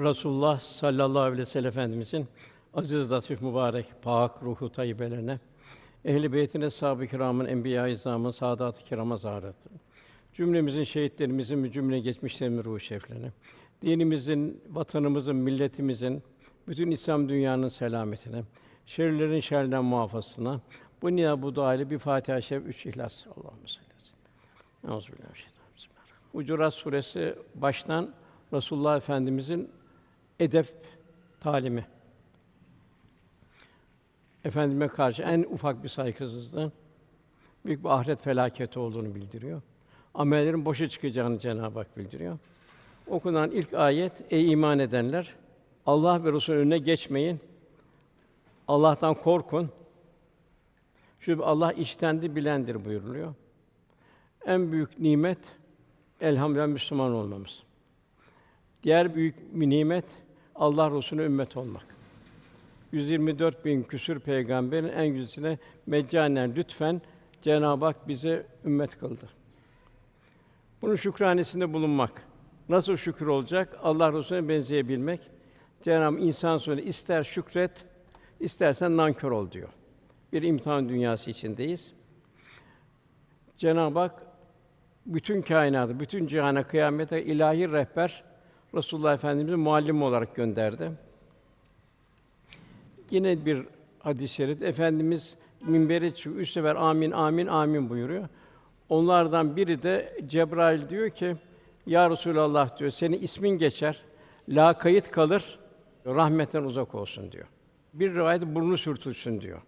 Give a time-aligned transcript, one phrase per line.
[0.00, 2.26] Resulullah sallallahu aleyhi ve sellem Efendimizin
[2.74, 5.38] aziz, latif, mübarek, pak ruhu tayyibelerine,
[6.04, 9.70] ehl-i beytine, sahabe-i kiramın, enbiya-i izamın, saadat-ı kirama zaharatı.
[10.34, 13.32] Cümlemizin şehitlerimizin ve cümle geçmişlerimizin ruhu şeriflerine,
[13.82, 16.22] dinimizin, vatanımızın, milletimizin,
[16.68, 18.42] bütün İslam dünyanın selametine,
[18.86, 20.60] şerlerin şerrinden muhafazasına,
[21.02, 23.26] bu niyaz bu dua ile bir Fatiha-i üç İhlas.
[23.26, 23.86] Allahümme salli
[24.84, 25.06] aleyhi.
[25.76, 25.90] Bismillahirrahmanirrahim.
[26.32, 28.14] Hucurat suresi baştan
[28.52, 29.70] Resulullah Efendimizin
[30.40, 30.66] edep
[31.40, 31.86] talimi.
[34.44, 36.72] Efendime karşı en ufak bir saygısızlığın
[37.64, 39.62] büyük bir ahiret felaketi olduğunu bildiriyor.
[40.14, 42.38] Amellerin boşa çıkacağını Cenab-ı Hak bildiriyor.
[43.06, 45.34] Okunan ilk ayet ey iman edenler
[45.86, 47.40] Allah ve Resulü önüne geçmeyin.
[48.68, 49.70] Allah'tan korkun.
[51.20, 53.34] Çünkü Allah iştendi bilendir buyuruluyor.
[54.46, 55.38] En büyük nimet
[56.20, 57.62] elhamdülillah Müslüman olmamız.
[58.82, 60.04] Diğer büyük bir nimet
[60.60, 61.86] Allah Resulüne ümmet olmak.
[62.92, 67.02] 124 bin küsür peygamberin en güzelsine meccanen lütfen
[67.42, 69.28] Cenab-ı Hak bize ümmet kıldı.
[70.82, 72.22] Bunun şükranesinde bulunmak.
[72.68, 73.78] Nasıl şükür olacak?
[73.82, 75.20] Allah Resulüne benzeyebilmek.
[75.82, 77.84] Cenab-ı insan sonra ister şükret,
[78.40, 79.68] istersen nankör ol diyor.
[80.32, 81.92] Bir imtihan dünyası içindeyiz.
[83.56, 84.22] Cenab-ı Hak
[85.06, 88.29] bütün kainatı, bütün cihana kıyamete ilahi rehber
[88.74, 90.92] Resulullah Efendimiz'i muallim olarak gönderdi.
[93.10, 93.66] Yine bir
[93.98, 98.28] hadis-i şerif efendimiz minbere çıkıyor, üç sefer amin amin amin buyuruyor.
[98.88, 101.36] Onlardan biri de Cebrail diyor ki
[101.86, 104.02] ya Resulallah diyor senin ismin geçer,
[104.48, 105.58] la kayıt kalır,
[106.06, 107.46] rahmetten uzak olsun diyor.
[107.94, 109.62] Bir rivayet burnu sürtülsün diyor.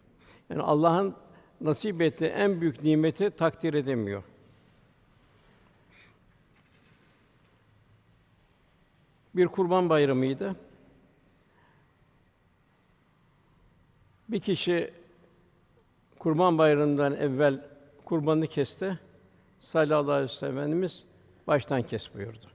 [0.50, 1.14] Yani Allah'ın
[1.60, 4.22] nasip ettiği en büyük nimeti takdir edemiyor.
[9.34, 10.56] Bir kurban bayramıydı.
[14.28, 15.02] Bir kişi
[16.22, 17.60] Kurban Bayramı'ndan evvel
[18.04, 18.98] kurbanını kesti.
[19.60, 21.04] Sallallahu aleyhi ve Efendimiz
[21.46, 22.46] baştan kes buyurdu.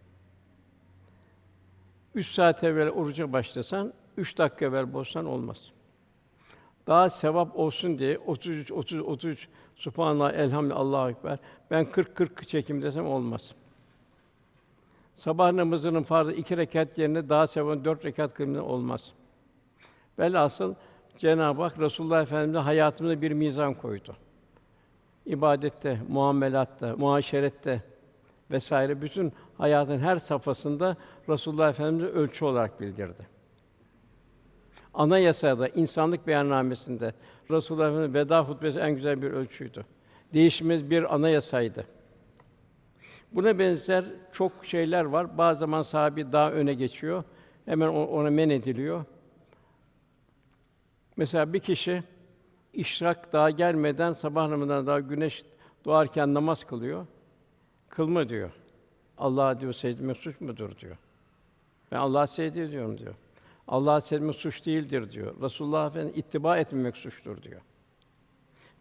[2.15, 5.71] Üç saat evvel oruca başlasan, üç dakika evvel bozsan olmaz.
[6.87, 11.39] Daha sevap olsun diye 33 30 33 Subhanallah, elhamdülillah, Allahu ekber.
[11.71, 13.55] Ben 40 40 çekim desem olmaz.
[15.17, 19.13] Sabah namazının farzı iki rekat yerine daha sevap dört rekat kılmak olmaz.
[20.19, 20.73] Velhasıl
[21.17, 24.15] Cenab-ı Hak Resulullah Efendimiz'e hayatımıza bir mizan koydu.
[25.25, 27.83] İbadette, muamelatta, muaşerette
[28.51, 30.97] vesaire bütün hayatın her safhasında
[31.29, 33.27] Resulullah Efendimiz'e ölçü olarak bildirdi.
[34.93, 37.13] Anayasada, insanlık beyannamesinde
[37.51, 39.85] Resulullah Efendimiz veda hutbesi en güzel bir ölçüydü.
[40.33, 41.96] Değişmez bir anayasaydı.
[43.31, 45.37] Buna benzer çok şeyler var.
[45.37, 47.23] Bazı zaman sahabi daha öne geçiyor.
[47.65, 49.05] Hemen ona men ediliyor.
[51.17, 52.03] Mesela bir kişi
[52.73, 55.45] işrak daha gelmeden sabah namazından daha güneş
[55.85, 57.05] doğarken namaz kılıyor.
[57.89, 58.51] Kılma diyor.
[59.17, 60.97] Allah'a diyor secde suç mudur diyor.
[61.91, 63.13] Ben Allah'a secde ediyorum diyor.
[63.67, 65.41] Allah'a secde suç değildir diyor.
[65.41, 67.61] Resulullah Efendimiz ittiba etmemek suçtur diyor.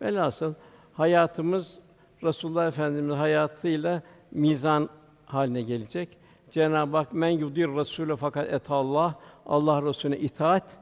[0.00, 0.54] Velhasıl
[0.92, 1.80] hayatımız
[2.22, 4.02] Resulullah Efendimiz hayatıyla
[4.36, 4.88] mizan
[5.26, 6.18] haline gelecek.
[6.50, 10.78] Cenab-ı Hak men yudir Rasûle fakat et Allah Allah Resulüne itaat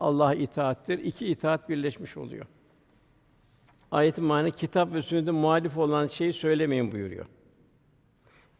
[0.00, 0.98] Allah'a itaattir.
[0.98, 2.46] İki itaat birleşmiş oluyor.
[3.90, 7.26] Ayetin manı kitap ve sünnete muhalif olan şeyi söylemeyin buyuruyor.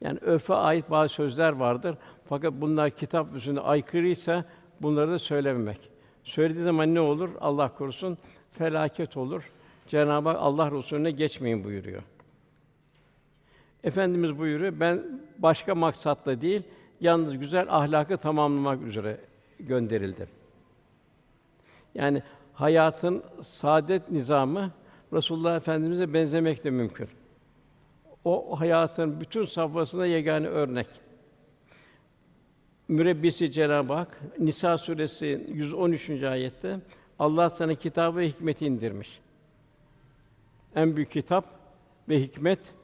[0.00, 1.96] Yani örfe ait bazı sözler vardır.
[2.28, 4.44] Fakat bunlar kitap ve sünnete aykırıysa
[4.82, 5.90] bunları da söylememek.
[6.24, 7.30] Söylediği zaman ne olur?
[7.40, 8.18] Allah korusun
[8.50, 9.52] felaket olur.
[9.86, 12.02] Cenab-ı Hak Allah Resulüne geçmeyin buyuruyor.
[13.84, 15.02] Efendimiz buyuruyor, ben
[15.38, 16.62] başka maksatla değil,
[17.00, 19.20] yalnız güzel ahlakı tamamlamak üzere
[19.60, 20.28] gönderildim.
[21.94, 22.22] Yani
[22.54, 24.70] hayatın saadet nizamı
[25.12, 27.08] Resulullah Efendimize benzemek de mümkün.
[28.24, 30.86] O hayatın bütün safhasına yegane örnek.
[32.88, 36.10] Mürebbisi Cenab-ı Hak Nisa suresi 113.
[36.10, 36.80] ayette
[37.18, 39.20] Allah sana kitabı ve hikmeti indirmiş.
[40.76, 41.44] En büyük kitap
[42.08, 42.74] ve hikmet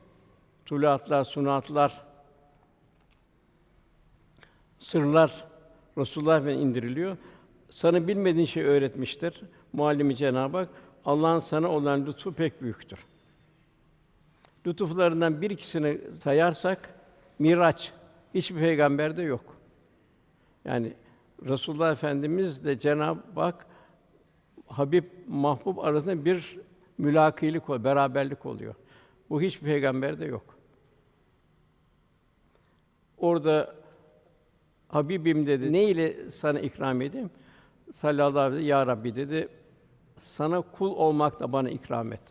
[0.66, 2.04] tuluatlar, sunatlar,
[4.78, 5.44] sırlar
[5.98, 7.16] Resulullah Efendimiz indiriliyor.
[7.68, 9.42] Sana bilmediğin şey öğretmiştir.
[9.72, 10.68] Muallimi Cenab-ı Hak
[11.04, 12.98] Allah'ın sana olan lütfu pek büyüktür.
[14.66, 16.94] Lütuflarından bir ikisini sayarsak
[17.38, 17.92] Miraç
[18.34, 19.56] hiçbir peygamberde yok.
[20.64, 20.92] Yani
[21.48, 23.66] Resulullah Efendimiz de Cenab-ı Hak
[24.66, 26.58] Habib Mahbub arasında bir
[26.98, 28.74] mülakilik beraberlik oluyor.
[29.30, 30.53] Bu hiçbir peygamberde yok.
[33.18, 33.74] Orada
[34.88, 37.30] Habibim dedi, ne ile sana ikram edeyim?
[37.92, 39.48] Sallallahu aleyhi ve sellem, ya Rabbi dedi,
[40.16, 42.22] sana kul olmakla bana ikram et.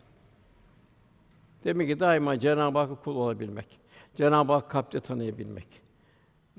[1.64, 3.78] Demek ki daima Cenab-ı Hakk'a kul olabilmek.
[4.14, 5.66] Cenab-ı Hak kalpte tanıyabilmek.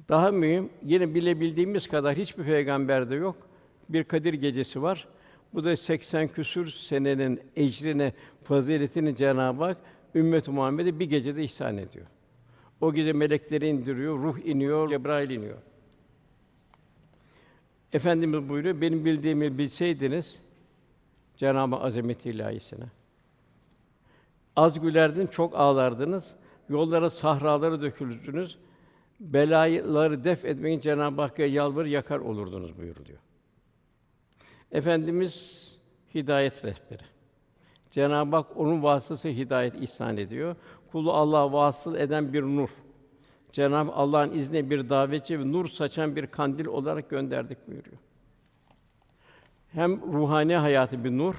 [0.09, 3.35] Daha mühim, yine bilebildiğimiz kadar hiçbir peygamberde yok.
[3.89, 5.07] Bir Kadir gecesi var.
[5.53, 8.13] Bu da 80 küsür senenin ecrini,
[8.43, 9.77] faziletini Cenab-ı Hak
[10.15, 12.05] ümmet-i Muhammed'e bir gecede ihsan ediyor.
[12.85, 15.57] O gece melekleri indiriyor, ruh iniyor, Cebrail iniyor.
[17.93, 20.39] Efendimiz buyuruyor, benim bildiğimi bilseydiniz
[21.37, 22.85] Cenab-ı Azamet ilahisine.
[24.55, 26.35] Az gülerdin, çok ağlardınız.
[26.69, 28.57] Yollara, sahralara döküldünüz.
[29.19, 33.19] Belaları def etmeyin Cenab-ı Hakk'a yalvar yakar olurdunuz buyuruluyor.
[34.71, 35.65] Efendimiz
[36.15, 37.03] hidayet rehberi.
[37.91, 40.55] Cenab-ı Hak onun vasıtasıyla hidayet ihsan ediyor.
[40.91, 42.69] Kulu Allah'a vasıl eden bir nur.
[43.51, 47.97] Cenab-ı Allah'ın izniyle bir davetçi ve nur saçan bir kandil olarak gönderdik buyuruyor.
[49.71, 51.35] Hem ruhani hayatı bir nur,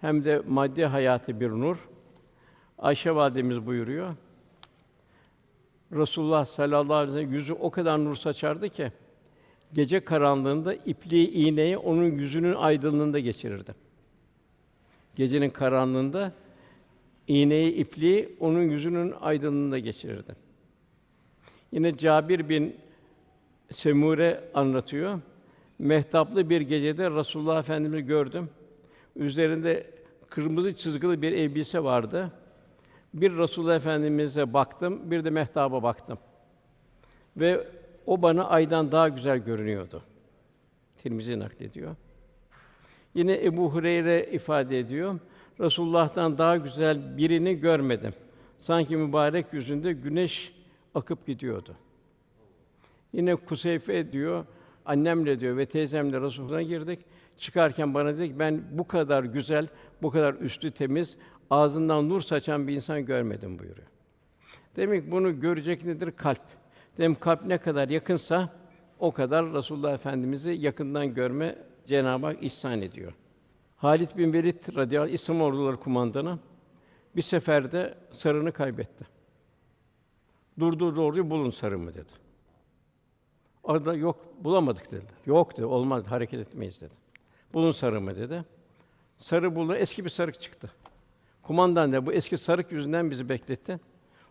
[0.00, 1.88] hem de maddi hayatı bir nur.
[2.78, 4.14] Ayşe validemiz buyuruyor.
[5.92, 8.92] Resulullah sallallahu aleyhi ve sellem yüzü o kadar nur saçardı ki
[9.72, 13.74] gece karanlığında ipliği iğneyi onun yüzünün aydınlığında geçirirdi.
[15.14, 16.32] Gecenin karanlığında
[17.28, 20.32] iğneyi ipliği onun yüzünün aydınlığında geçirirdi.
[21.72, 22.76] Yine Cabir bin
[23.70, 25.20] Semure anlatıyor.
[25.78, 28.48] Mehtaplı bir gecede Resulullah Efendimizi gördüm.
[29.16, 29.86] Üzerinde
[30.30, 32.32] kırmızı çizgili bir elbise vardı.
[33.14, 36.18] Bir Resulullah Efendimize baktım, bir de mehtaba baktım.
[37.36, 37.68] Ve
[38.06, 40.02] o bana aydan daha güzel görünüyordu.
[41.02, 41.96] Tirmizi naklediyor.
[43.14, 45.18] Yine Ebu Hureyre ifade ediyor.
[45.60, 48.12] Resulullah'tan daha güzel birini görmedim.
[48.58, 50.54] Sanki mübarek yüzünde güneş
[50.94, 51.74] akıp gidiyordu.
[53.12, 54.44] Yine Kuseyfe diyor,
[54.86, 56.98] annemle diyor ve teyzemle Resulullah'a girdik.
[57.36, 59.68] Çıkarken bana dedi ki ben bu kadar güzel,
[60.02, 61.16] bu kadar üstü temiz,
[61.50, 63.86] ağzından nur saçan bir insan görmedim buyuruyor.
[64.76, 66.10] Demek bunu görecek nedir?
[66.16, 66.40] Kalp.
[66.98, 68.48] Dem kalp ne kadar yakınsa
[68.98, 73.12] o kadar Resulullah Efendimizi yakından görme Cenab-ı Hak ihsan ediyor.
[73.76, 76.38] Halit bin Velid radıyallahu anh, İslam orduları kumandanı
[77.16, 79.06] bir seferde sarını kaybetti.
[80.58, 82.12] Durdu orduyu bulun sarımı dedi.
[83.62, 85.14] Orada yok bulamadık dediler.
[85.26, 85.64] Yok dedi.
[85.64, 86.94] Olmaz hareket etmeyiz dedi.
[87.54, 88.44] Bulun sarımı dedi.
[89.18, 89.74] Sarı buldu.
[89.74, 90.72] Eski bir sarık çıktı.
[91.42, 93.80] Kumandan da bu eski sarık yüzünden bizi bekletti.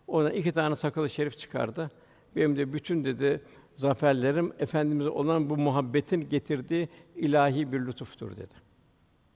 [0.07, 1.91] Ona iki tane sakalı şerif çıkardı.
[2.35, 3.41] Benim de bütün dedi
[3.73, 8.64] zaferlerim efendimize olan bu muhabbetin getirdiği ilahi bir lütuftur dedi.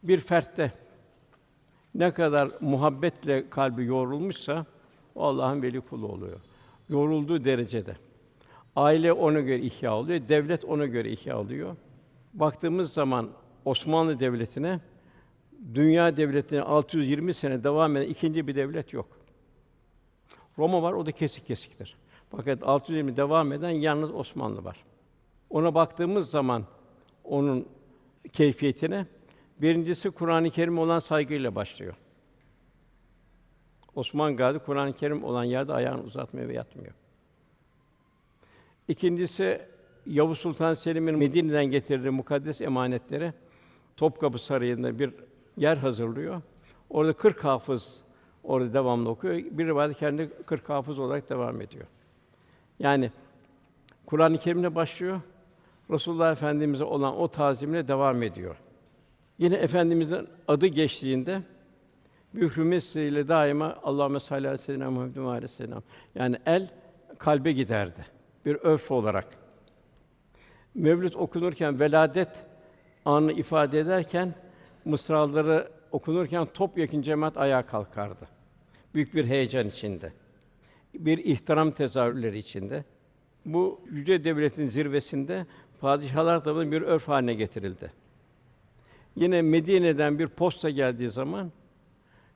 [0.04, 0.72] Bir fertte
[1.96, 4.66] ne kadar muhabbetle kalbi yoğrulmuşsa
[5.16, 6.40] o Allah'ın veli kulu oluyor.
[6.90, 7.96] Yorulduğu derecede.
[8.76, 11.76] Aile ona göre ihya oluyor, devlet ona göre ihya oluyor.
[12.34, 13.30] Baktığımız zaman
[13.66, 14.80] Osmanlı Devleti'ne
[15.74, 19.08] dünya devletine 620 sene devam eden ikinci bir devlet yok.
[20.58, 21.98] Roma var, o da kesik kesiktir.
[22.32, 24.84] Fakat 620 devam eden yalnız Osmanlı var.
[25.50, 26.64] Ona baktığımız zaman
[27.24, 27.66] onun
[28.34, 29.06] keyfiyetine
[29.62, 31.94] birincisi Kur'an-ı Kerim olan saygıyla başlıyor.
[33.96, 36.94] Osman Gazi Kur'an-ı Kerim olan yerde ayağını uzatmıyor ve yatmıyor.
[38.88, 39.62] İkincisi
[40.06, 43.34] Yavuz Sultan Selim'in Medine'den getirdiği mukaddes emanetleri
[43.98, 45.14] Topkapı Sarayı'nda bir
[45.58, 46.42] yer hazırlıyor.
[46.90, 48.02] Orada 40 hafız
[48.44, 49.34] orada devamlı okuyor.
[49.36, 51.86] Bir rivayet kendi 40 hafız olarak devam ediyor.
[52.80, 53.12] Yani
[54.06, 55.22] Kur'an-ı Kerim'le başlıyor.
[55.90, 58.56] Resulullah Efendimize olan o tazimle devam ediyor.
[59.40, 61.42] Yine efendimizin adı geçtiğinde
[62.34, 65.84] bir hürmetiyle daima Allahümme salli aleyhi ve sellem.
[66.16, 66.70] Yani el
[67.18, 68.06] kalbe giderdi.
[68.46, 69.28] Bir öf olarak.
[70.76, 72.46] Mevlüt okunurken veladet
[73.06, 74.34] anı ifade ederken
[74.86, 78.28] mısraları okunurken topyekun cemaat ayağa kalkardı.
[78.94, 80.14] Büyük bir heyecan içinde.
[80.94, 82.84] Bir ihtiram tezahürleri içinde.
[83.46, 85.46] Bu yüce devletin zirvesinde
[85.80, 87.92] padişahlar tarafından bir örf haline getirildi.
[89.16, 91.52] Yine Medine'den bir posta geldiği zaman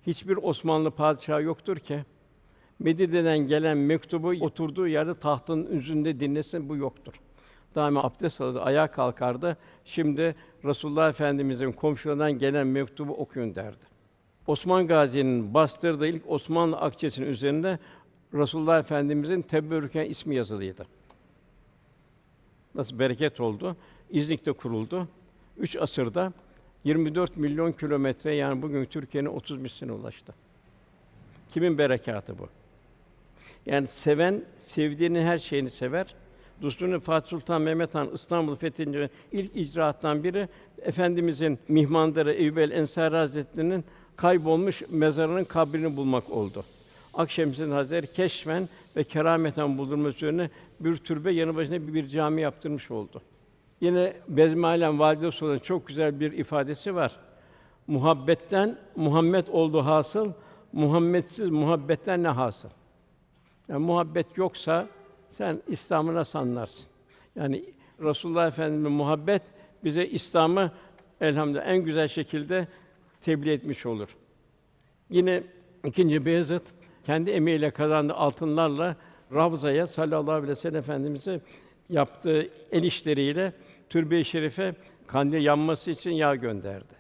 [0.08, 2.00] hiçbir Osmanlı padişahı yoktur ki
[2.80, 7.14] Medine'den gelen mektubu oturduğu yerde tahtın üzerinde dinlesin bu yoktur.
[7.76, 9.58] Daima abdest alırdı, ayağa kalkardı.
[9.86, 13.86] Şimdi Resulullah Efendimizin komşularından gelen mektubu okuyun derdi.
[14.48, 17.80] Osman Gazi'nin bastırdığı ilk Osmanlı akçesinin üzerinde
[18.34, 20.86] Resulullah Efendimizin teberrüken ismi yazılıydı.
[22.76, 23.76] Nasıl bereket oldu?
[24.10, 25.08] İznik'te kuruldu.
[25.58, 26.34] Üç asırda
[26.84, 30.34] 24 milyon kilometre yani bugün Türkiye'nin 30 misline ulaştı.
[31.54, 32.50] Kimin berekatı bu?
[33.66, 36.16] Yani seven sevdiğinin her şeyini sever,
[36.62, 40.48] Dostunu Fatih Sultan Mehmet Han İstanbul fethince ilk icraattan biri
[40.82, 43.86] efendimizin mihmandarı Eyyub Ensari Hazretleri'nin
[44.16, 46.64] kaybolmuş mezarının kabrini bulmak oldu.
[47.14, 50.50] Akşemseddin Hazretleri keşfen ve kerameten buldurması üzerine
[50.80, 53.22] bir türbe yanı başına bir cami yaptırmış oldu.
[53.84, 57.16] Yine Bezmi Valide Sultan'ın çok güzel bir ifadesi var.
[57.88, 60.32] Muhabbetten Muhammed oldu hasıl,
[60.74, 62.70] Muhammedsiz muhabbetten ne hasıl?
[63.68, 64.88] Yani muhabbet yoksa
[65.30, 66.86] sen İslam'ı nasıl anlarsın?
[67.36, 67.64] Yani
[68.00, 69.42] Resulullah Efendimiz'in muhabbet
[69.84, 70.72] bize İslam'ı
[71.22, 72.68] elhamdülillah en güzel şekilde
[73.22, 74.16] tebliğ etmiş olur.
[75.10, 75.44] Yine
[75.86, 76.64] ikinci Beyazıt
[77.06, 78.96] kendi emeğiyle kazandığı altınlarla
[79.34, 81.42] Ravza'ya sallallahu aleyhi ve sellem efendimize
[81.90, 83.54] yaptığı el işleriyle
[83.94, 84.76] türbe-i şerife
[85.08, 86.94] kandil yanması için yağ gönderdi.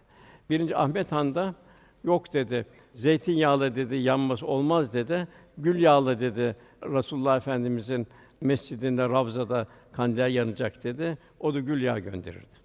[0.50, 1.55] Birinci Ahmet Han da
[2.03, 2.65] yok dedi.
[2.95, 5.27] Zeytinyağlı dedi yanması olmaz dedi.
[5.57, 6.55] Gül yağlı dedi.
[6.83, 8.07] Resulullah Efendimizin
[8.41, 11.17] mescidinde Ravza'da kandiller yanacak dedi.
[11.39, 12.55] O da gül yağı gönderirdi.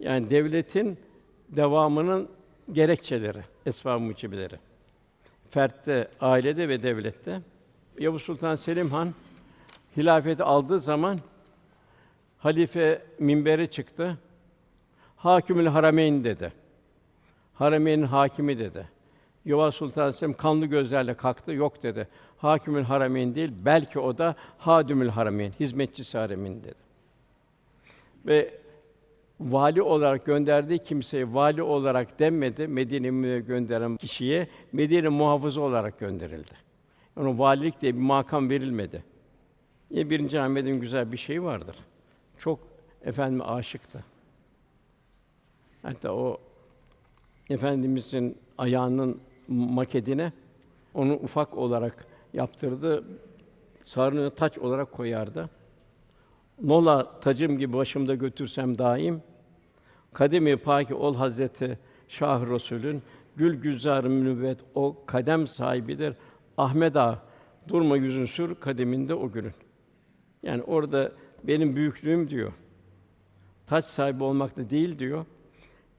[0.00, 0.98] Yani devletin
[1.48, 2.28] devamının
[2.72, 4.56] gerekçeleri, esbab-ı mucibeleri.
[5.50, 7.40] Fertte, ailede ve devlette.
[7.98, 9.14] Yavuz Sultan Selim Han
[9.96, 11.18] hilafeti aldığı zaman
[12.40, 14.18] halife minbere çıktı.
[15.16, 16.52] Hakimül Harameyn dedi.
[17.54, 18.88] Harameyn'in hakimi dedi.
[19.44, 21.52] Yavuz Sultan Selim kanlı gözlerle kalktı.
[21.52, 22.08] Yok dedi.
[22.38, 26.74] Hakimül Harameyn değil, belki o da Hadimül Harameyn, hizmetçisi Harameyn dedi.
[28.26, 28.54] Ve
[29.40, 32.66] vali olarak gönderdiği kimseye vali olarak denmedi.
[32.66, 36.52] Medine'ye gönderen kişiye Medine muhafızı olarak gönderildi.
[37.16, 39.04] Ona valilik diye bir makam verilmedi.
[39.90, 41.76] Yine birinci Ahmet'in güzel bir şeyi vardır.
[42.40, 42.58] Çok
[43.02, 44.04] efendime aşıktı.
[45.82, 46.40] Hatta o
[47.50, 50.32] efendimizin ayağının maketine
[50.94, 53.04] onu ufak olarak yaptırdı.
[53.82, 55.50] Sarını taç olarak koyardı.
[56.62, 59.22] Nola tacım gibi başımda götürsem daim
[60.12, 61.78] kademi paki ol Hazreti
[62.08, 63.02] Şah Resulün
[63.36, 66.14] gül güzar nübüvvet o kadem sahibidir.
[66.56, 67.22] Ahmet Ağa
[67.68, 69.54] durma yüzün sür kademinde o gülün.
[70.42, 71.12] Yani orada
[71.44, 72.52] benim büyüklüğüm diyor.
[73.66, 75.26] Taç sahibi olmakta değil diyor.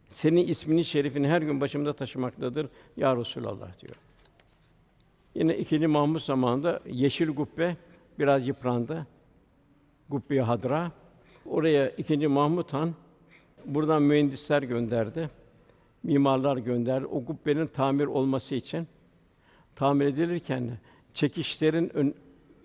[0.10, 2.68] Senin ismini şerifini her gün başımda taşımaktadır
[2.98, 3.96] ya Resulallah diyor.
[5.36, 7.78] Yine ikinci Mahmud zamanında yeşil kubbe
[8.20, 9.08] biraz yıprandı.
[10.10, 10.92] Kubbe Hadra.
[11.46, 12.94] Oraya ikinci Mahmud Han
[13.66, 15.30] buradan mühendisler gönderdi.
[16.04, 17.06] Mimarlar gönderdi.
[17.06, 18.88] O kubbenin tamir olması için
[19.76, 20.78] tamir edilirken
[21.14, 22.16] çekişlerin ön,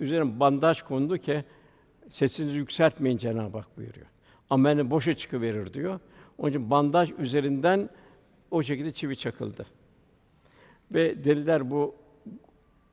[0.00, 1.45] üzerine bandaj kondu ki
[2.09, 4.07] sesinizi yükseltmeyin Cenab-ı Hak buyuruyor.
[4.51, 6.01] Ameli boşa çıkıverir diyor.
[6.39, 7.91] Onun için bandaj üzerinden
[8.51, 9.67] o şekilde çivi çakıldı.
[10.93, 11.95] Ve dediler bu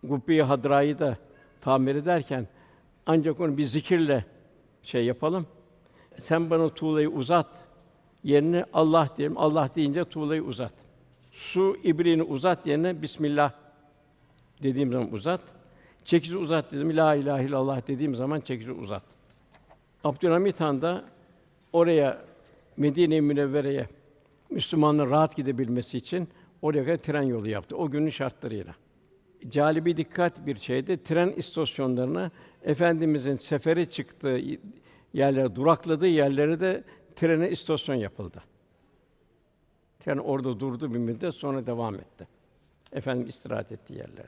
[0.04, 1.18] Gubbi Hadra'yı da
[1.62, 2.48] tamir ederken
[3.06, 4.26] ancak onu bir zikirle
[4.84, 5.48] şey yapalım.
[6.18, 7.64] Sen bana tuğlayı uzat.
[8.24, 9.38] Yerine Allah diyelim.
[9.38, 10.74] Allah deyince tuğlayı uzat.
[11.32, 13.52] Su ibriğini uzat yerine Bismillah
[14.64, 15.42] dediğim zaman uzat.
[16.06, 16.98] Çekici uzat dedim.
[16.98, 19.04] La ilahe illallah dediğim zaman çekici uzat.
[20.04, 21.06] Abdülhamit Han da
[21.74, 22.22] oraya
[22.78, 23.88] Medine-i Münevvere'ye
[24.50, 26.28] Müslümanların rahat gidebilmesi için
[26.62, 27.78] oraya kadar tren yolu yaptı.
[27.78, 28.76] O günün şartlarıyla.
[29.50, 31.04] Calibi dikkat bir şeydi.
[31.04, 32.32] Tren istasyonlarına
[32.64, 34.42] efendimizin seferi çıktığı
[35.14, 36.84] yerlere, durakladığı yerlere de
[37.16, 38.44] trene istasyon yapıldı.
[40.00, 42.28] Tren orada durdu bir müddet sonra devam etti.
[42.92, 44.28] Efendim istirahat ettiği yerlerde.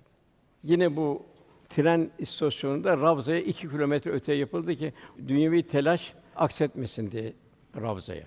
[0.64, 1.26] Yine bu
[1.70, 4.94] tren istasyonunda Ravza'ya iki kilometre öte yapıldı ki
[5.28, 7.34] dünyevi telaş aksetmesin diye
[7.82, 8.24] Ravza'ya.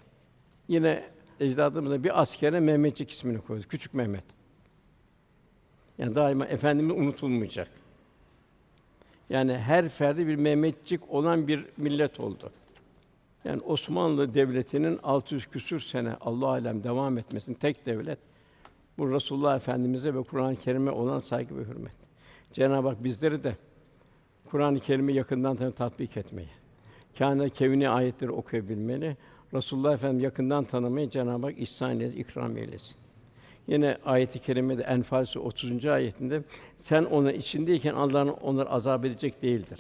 [0.69, 1.05] Yine
[1.41, 3.63] ecdadımızda bir askere Mehmetçik ismini koydu.
[3.69, 4.25] Küçük Mehmet.
[5.99, 7.69] Yani daima efendimiz unutulmayacak.
[9.31, 12.51] Yani her ferdi bir Mehmetçik olan bir millet oldu.
[13.45, 18.19] Yani Osmanlı devletinin 600 küsür sene Allah alem devam etmesin tek devlet
[18.99, 22.08] bu Resulullah Efendimize ve Kur'an-ı Kerim'e olan saygı ve hürmet.
[22.53, 23.57] Cenab-ı Hak bizleri de
[24.51, 26.49] Kur'an-ı Kerim'i yakından tatbik etmeyi,
[27.19, 29.17] kâne kevni ayetleri okuyabilmeni,
[29.55, 32.97] Resulullah Efendimiz yakından tanımayı Cenab-ı Hak ihsan eylesin, ikram eylesin.
[33.67, 35.87] Yine ayet-i kerimede Enfal 30.
[35.87, 36.43] ayetinde
[36.77, 39.79] sen onun içindeyken Allah'ın onları azap edecek değildir.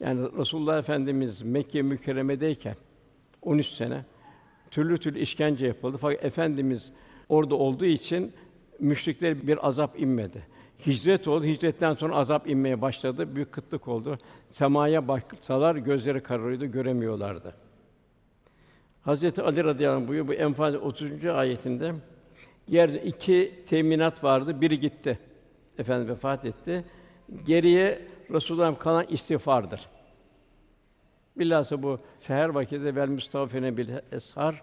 [0.00, 2.76] Yani Resulullah Efendimiz Mekke mükerremedeyken
[3.42, 4.04] 13 sene
[4.70, 5.96] türlü türlü işkence yapıldı.
[6.00, 6.92] Fakat efendimiz
[7.28, 8.32] orada olduğu için
[8.80, 10.53] müşrikler bir azap inmedi.
[10.86, 11.44] Hicret oldu.
[11.44, 13.34] Hicretten sonra azap inmeye başladı.
[13.34, 14.18] Büyük kıtlık oldu.
[14.48, 17.54] Semaya baksalar gözleri kararıyordu, göremiyorlardı.
[19.02, 21.24] Hazreti Ali radıyallahu anh buyuruyor bu Enfal 30.
[21.24, 21.94] ayetinde
[22.68, 24.60] Yerde iki teminat vardı.
[24.60, 25.18] Biri gitti.
[25.78, 26.84] Efendim vefat etti.
[27.46, 29.88] Geriye Resulullah'ın kalan istiğfardır.
[31.36, 34.62] Bilhassa bu seher vakiti vel mustafine bil eshar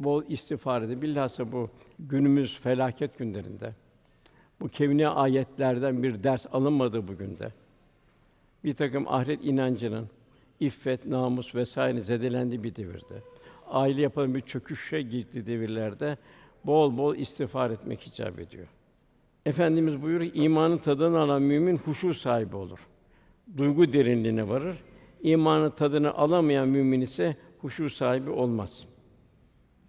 [0.00, 1.02] bol istiğfar edin.
[1.02, 3.74] Bilhassa bu günümüz felaket günlerinde
[4.62, 7.52] bu kevni ayetlerden bir ders alınmadığı bugün de
[8.64, 10.08] bir takım ahiret inancının
[10.60, 13.22] iffet, namus vesaire zedelendiği bir devirde,
[13.66, 16.18] aile yapının bir çöküşe girdiği devirlerde
[16.64, 18.66] bol bol istiğfar etmek icap ediyor.
[19.46, 22.78] Efendimiz buyuruyor, imanın tadını alan mümin huşu sahibi olur.
[23.56, 24.76] Duygu derinliğine varır.
[25.22, 28.84] İmanın tadını alamayan mümin ise huşu sahibi olmaz.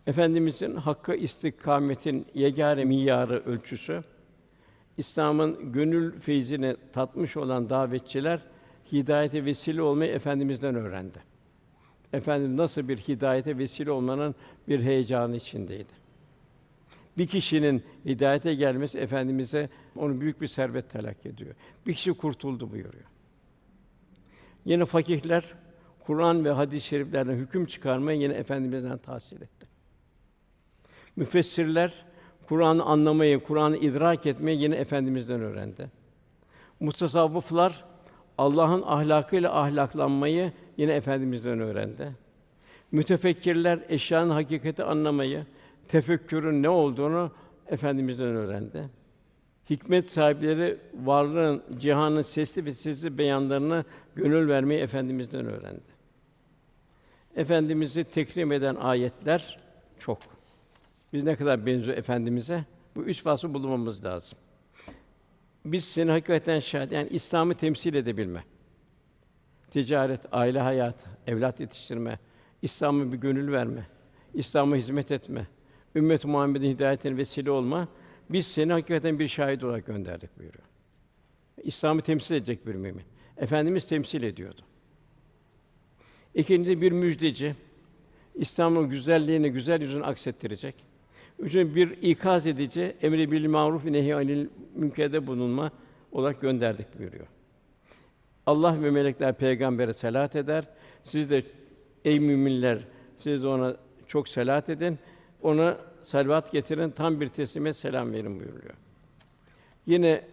[0.07, 4.03] Efendimizin hakka istikametin yegâre miyarı ölçüsü
[4.97, 8.41] İslam'ın gönül feyzini tatmış olan davetçiler
[8.91, 11.19] hidayete vesile olmayı efendimizden öğrendi.
[12.13, 14.35] Efendim nasıl bir hidayete vesile olmanın
[14.67, 16.03] bir heyecanı içindeydi.
[17.17, 21.55] Bir kişinin hidayete gelmesi efendimize onu büyük bir servet telak ediyor.
[21.87, 23.05] Bir kişi kurtuldu buyuruyor.
[24.65, 25.53] Yine fakihler
[25.99, 29.67] Kur'an ve hadis-i şeriflerden hüküm çıkarmayı yine efendimizden tahsil etti.
[31.15, 32.05] Müfessirler
[32.53, 35.89] Kur'an'ı anlamayı, Kur'an'ı idrak etmeyi yine efendimizden öğrendi.
[36.79, 37.83] Mutasavvıflar
[38.37, 42.11] Allah'ın ahlakıyla ahlaklanmayı yine efendimizden öğrendi.
[42.91, 45.45] Mütefekkirler eşyanın hakikati anlamayı,
[45.87, 47.31] tefekkürün ne olduğunu
[47.67, 48.89] efendimizden öğrendi.
[49.69, 53.83] Hikmet sahipleri varlığın, cihanın sesli ve sesli beyanlarına
[54.15, 55.93] gönül vermeyi efendimizden öğrendi.
[57.35, 59.57] Efendimizi tekrim eden ayetler
[59.99, 60.32] çok.
[61.13, 62.65] Biz ne kadar benziyor efendimize?
[62.95, 64.37] Bu üç vasfı bulmamız lazım.
[65.65, 68.43] Biz seni hakikaten şahit, yani İslam'ı temsil edebilme.
[69.71, 72.19] Ticaret, aile hayatı, evlat yetiştirme,
[72.61, 73.87] İslam'a bir gönül verme,
[74.33, 75.47] İslam'a hizmet etme,
[75.95, 77.87] ümmet Muhammed'in hidayetine vesile olma.
[78.29, 80.65] Biz seni hakikaten bir şahit olarak gönderdik buyuruyor.
[81.63, 83.03] İslam'ı temsil edecek bir mümin.
[83.37, 84.61] Efendimiz temsil ediyordu.
[86.33, 87.55] İkincisi bir müjdeci.
[88.35, 90.92] İslam'ın güzelliğini, güzel yüzünü aksettirecek.
[91.39, 95.71] Üçüncü bir ikaz edici, emri bil maruf nehi anil münkerde bulunma
[96.11, 97.27] olarak gönderdik buyuruyor.
[98.45, 100.63] Allah ve melekler peygambere selat eder.
[101.03, 101.43] Siz de
[102.05, 102.79] ey müminler
[103.15, 104.99] siz de ona çok selat edin.
[105.41, 108.73] Ona selvat getirin, tam bir teslime selam verin buyuruyor.
[109.85, 110.23] Yine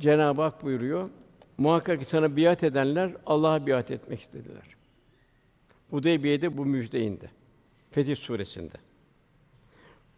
[0.00, 1.10] Cenab-ı Hak buyuruyor.
[1.58, 4.76] Muhakkak ki sana biat edenler Allah'a biat etmek istediler.
[5.90, 7.30] Hudeybiye'de bu müjde indi.
[7.90, 8.74] Fetih suresinde.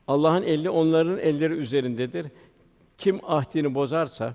[0.08, 2.26] Allah'ın eli onların elleri üzerindedir.
[2.98, 4.34] Kim ahdini bozarsa,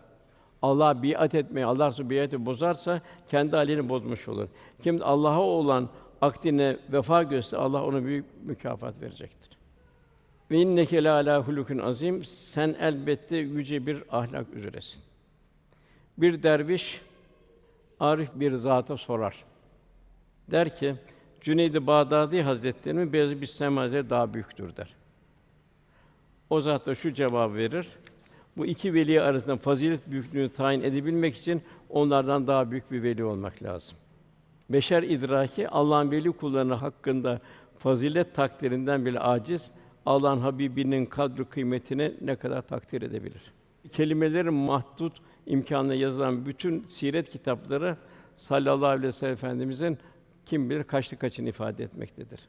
[0.61, 4.47] Allah'a biat etmeyi, Allah Resulü biatı bozarsa kendi aleyhine bozmuş olur.
[4.83, 5.89] Kim Allah'a olan
[6.21, 9.59] akdine vefa göster, Allah ona büyük mükafat verecektir.
[10.51, 12.23] Ve inneke la ala hulukun azim.
[12.23, 15.01] Sen elbette yüce bir ahlak üzeresin.
[16.17, 17.01] Bir derviş
[17.99, 19.43] arif bir zata sorar.
[20.51, 20.95] Der ki,
[21.41, 24.98] Cüneyd-i Bağdadi Hazretleri'nin Beyazıt Bistami Hazretleri daha büyüktür der.
[26.49, 27.87] O zat da şu cevap verir.
[28.57, 33.63] Bu iki veli arasında fazilet büyüklüğünü tayin edebilmek için onlardan daha büyük bir veli olmak
[33.63, 33.97] lazım.
[34.69, 37.41] Beşer idraki Allah'ın veli kullarının hakkında
[37.77, 39.71] fazilet takdirinden bile aciz,
[40.05, 43.53] Allah'ın Habibinin kadru kıymetini ne kadar takdir edebilir?
[43.91, 45.13] Kelimelerin mahdut
[45.45, 47.97] imkanla yazılan bütün siret kitapları
[48.35, 49.97] sallallahu aleyhi ve sellem efendimizin
[50.45, 52.39] kim bilir kaçlı kaçını ifade etmektedir.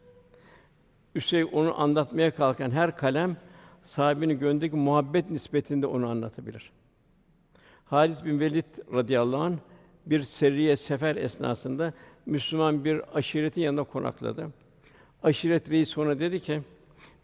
[1.14, 3.36] Üstelik onu anlatmaya kalkan her kalem
[3.82, 6.70] sahibinin gönlündeki muhabbet nispetinde onu anlatabilir.
[7.84, 9.56] Halid bin Velid radıyallahu anh
[10.06, 11.92] bir seriye sefer esnasında
[12.26, 14.46] Müslüman bir aşiretin yanında konakladı.
[15.22, 16.60] Aşiret reisi ona dedi ki: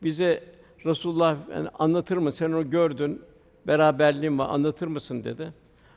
[0.02, 0.44] "Bize
[0.84, 2.32] Resulullah yani anlatır mı?
[2.32, 3.22] Sen onu gördün,
[3.66, 5.52] beraberliğin var, anlatır mısın?" dedi.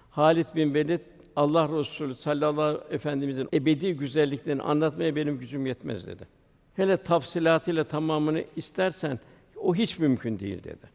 [0.10, 1.00] Halid bin Velid
[1.36, 6.28] Allah Resulü sallallahu aleyhi efendimizin ebedi güzelliklerini anlatmaya benim gücüm yetmez dedi.
[6.76, 9.20] Hele tafsilatıyla tamamını istersen
[9.62, 10.90] o hiç mümkün değil dedi.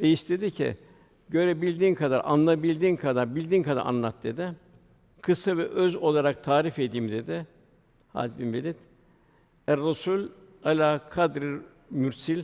[0.00, 0.76] Reis dedi ki,
[1.28, 4.52] görebildiğin kadar, anlayabildiğin kadar, bildiğin kadar anlat dedi.
[5.22, 7.46] Kısa ve öz olarak tarif edeyim dedi.
[8.12, 8.74] Halid bin Velid.
[9.66, 10.28] Er Resul
[10.64, 11.58] ala kadri
[11.90, 12.42] mürsil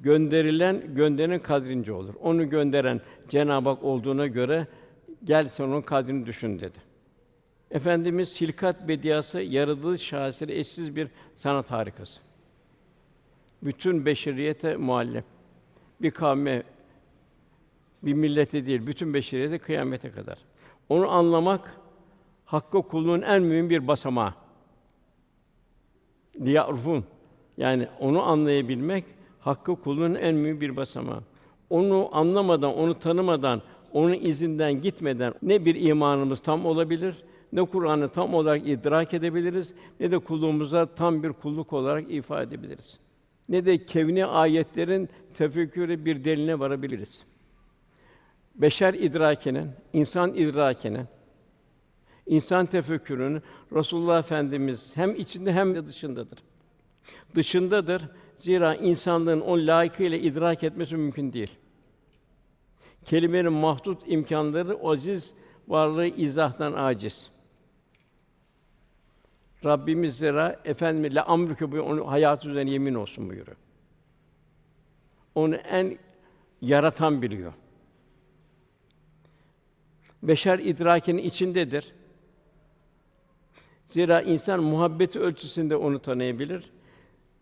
[0.00, 2.14] gönderilen gönderenin kadrince olur.
[2.20, 4.66] Onu gönderen Cenab-ı Hak olduğuna göre
[5.24, 6.78] gel sen onun kadrini düşün dedi.
[7.70, 12.20] Efendimiz hilkat bediyası yaratılış şaheseri eşsiz bir sanat harikası
[13.64, 15.24] bütün beşeriyete muallim.
[16.02, 16.62] Bir kavme,
[18.02, 20.38] bir millete değil, bütün beşeriyete kıyamete kadar.
[20.88, 21.74] Onu anlamak
[22.44, 24.34] hakkı kulluğun en mühim bir basamağı.
[26.40, 27.04] Liya'rufun
[27.56, 29.04] yani onu anlayabilmek
[29.40, 31.20] hakkı kulluğun en mühim bir basamağı.
[31.70, 37.14] Onu anlamadan, onu tanımadan, onun izinden gitmeden ne bir imanımız tam olabilir,
[37.52, 42.98] ne Kur'an'ı tam olarak idrak edebiliriz ne de kulluğumuza tam bir kulluk olarak ifade edebiliriz.
[43.48, 47.22] Ne de kevni ayetlerin tefekkürü bir deline varabiliriz.
[48.54, 51.06] Beşer idrakinin, insan idrakinin,
[52.26, 56.38] insan tefekkürünün Resulullah Efendimiz hem içinde hem de dışındadır.
[57.34, 58.02] Dışındadır.
[58.36, 61.50] Zira insanlığın o layıkıyla idrak etmesi mümkün değil.
[63.04, 65.34] Kelimenin mahdut imkanları o aziz
[65.68, 67.30] varlığı izahtan aciz.
[69.64, 73.56] Rabbimiz zira efendimiz la amrüke bu onu hayatı üzerine yemin olsun buyuruyor.
[75.34, 75.98] Onu en
[76.60, 77.52] yaratan biliyor.
[80.22, 81.92] Beşer idrakinin içindedir.
[83.86, 86.70] Zira insan muhabbeti ölçüsünde onu tanıyabilir.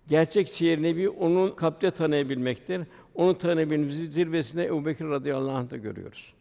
[0.08, 2.82] Gerçek siyer nebi onun kalpte tanıyabilmektir.
[3.14, 6.34] Onu tanıyabilmemizin zirvesinde Ebubekir radıyallahu anh'ta görüyoruz.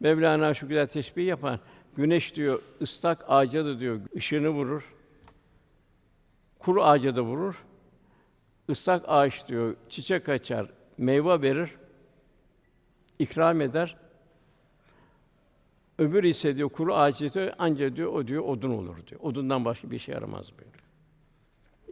[0.00, 1.60] Mevlana şu güzel teşbih yapar.
[1.96, 4.94] Güneş diyor ıslak ağaca da diyor ışığını vurur.
[6.58, 7.64] Kuru ağaca da vurur.
[8.68, 11.70] Islak ağaç diyor çiçek açar, meyve verir,
[13.18, 13.96] ikram eder.
[15.98, 19.20] Öbür ise diyor kuru ağaç diyor anca diyor o diyor odun olur diyor.
[19.20, 20.78] Odundan başka bir şey yaramaz buyuruyor.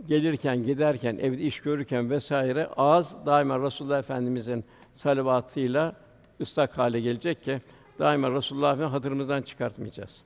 [0.06, 5.96] Gelirken, giderken, evde iş görürken vesaire ağız daima Resulullah Efendimizin salavatıyla
[6.40, 7.60] ıslak hale gelecek ki
[7.98, 10.22] daima Resulullah'ı hatırımızdan çıkartmayacağız.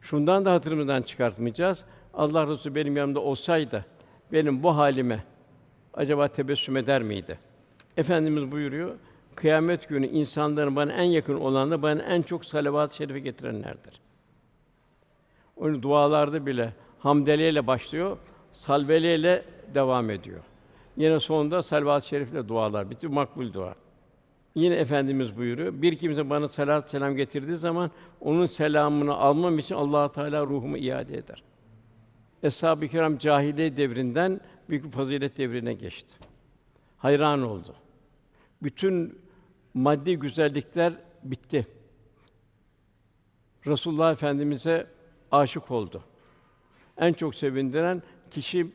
[0.00, 1.84] Şundan da hatırımızdan çıkartmayacağız.
[2.14, 3.84] Allah Resulü benim yanımda olsaydı
[4.32, 5.24] benim bu halime
[5.94, 7.38] acaba tebessüm eder miydi?
[7.96, 8.94] Efendimiz buyuruyor,
[9.34, 14.00] kıyamet günü insanların bana en yakın olanlar bana en çok salavat-ı şerife getirenlerdir.
[15.56, 18.18] Onun dualarda bile hamdeleyle başlıyor,
[18.52, 19.44] salveleyle
[19.74, 20.40] devam ediyor.
[20.96, 23.74] Yine sonunda salavat-ı şerifle dualar bitiyor, makbul dua.
[24.54, 25.82] Yine efendimiz buyuruyor.
[25.82, 31.16] Bir kimse bana salat selam getirdiği zaman onun selamını almam için Allah Teala ruhumu iade
[31.16, 31.42] eder.
[32.42, 36.14] Eshab-ı Kiram cahiliye devrinden büyük fazilet devrine geçti.
[36.98, 37.74] Hayran oldu.
[38.62, 39.18] Bütün
[39.74, 41.66] maddi güzellikler bitti.
[43.66, 44.86] Resulullah Efendimize
[45.32, 46.04] aşık oldu.
[46.98, 48.66] En çok sevindiren kişi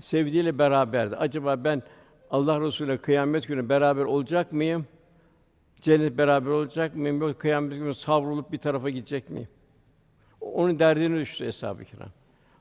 [0.00, 1.16] sevdiğiyle beraberdi.
[1.16, 1.82] Acaba ben
[2.30, 4.86] Allah Resulü'yle kıyamet günü beraber olacak mıyım?
[5.80, 7.20] Cennet beraber olacak mıyım?
[7.20, 9.48] Yok kıyamet günü savrulup bir tarafa gidecek miyim?
[10.40, 12.08] Onun derdine düştü eshab-ı kiram.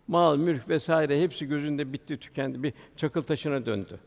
[0.08, 2.64] Mal, mülk vesaire hepsi gözünde bitti, tükendi.
[2.64, 4.00] Bir çakıl taşına döndü.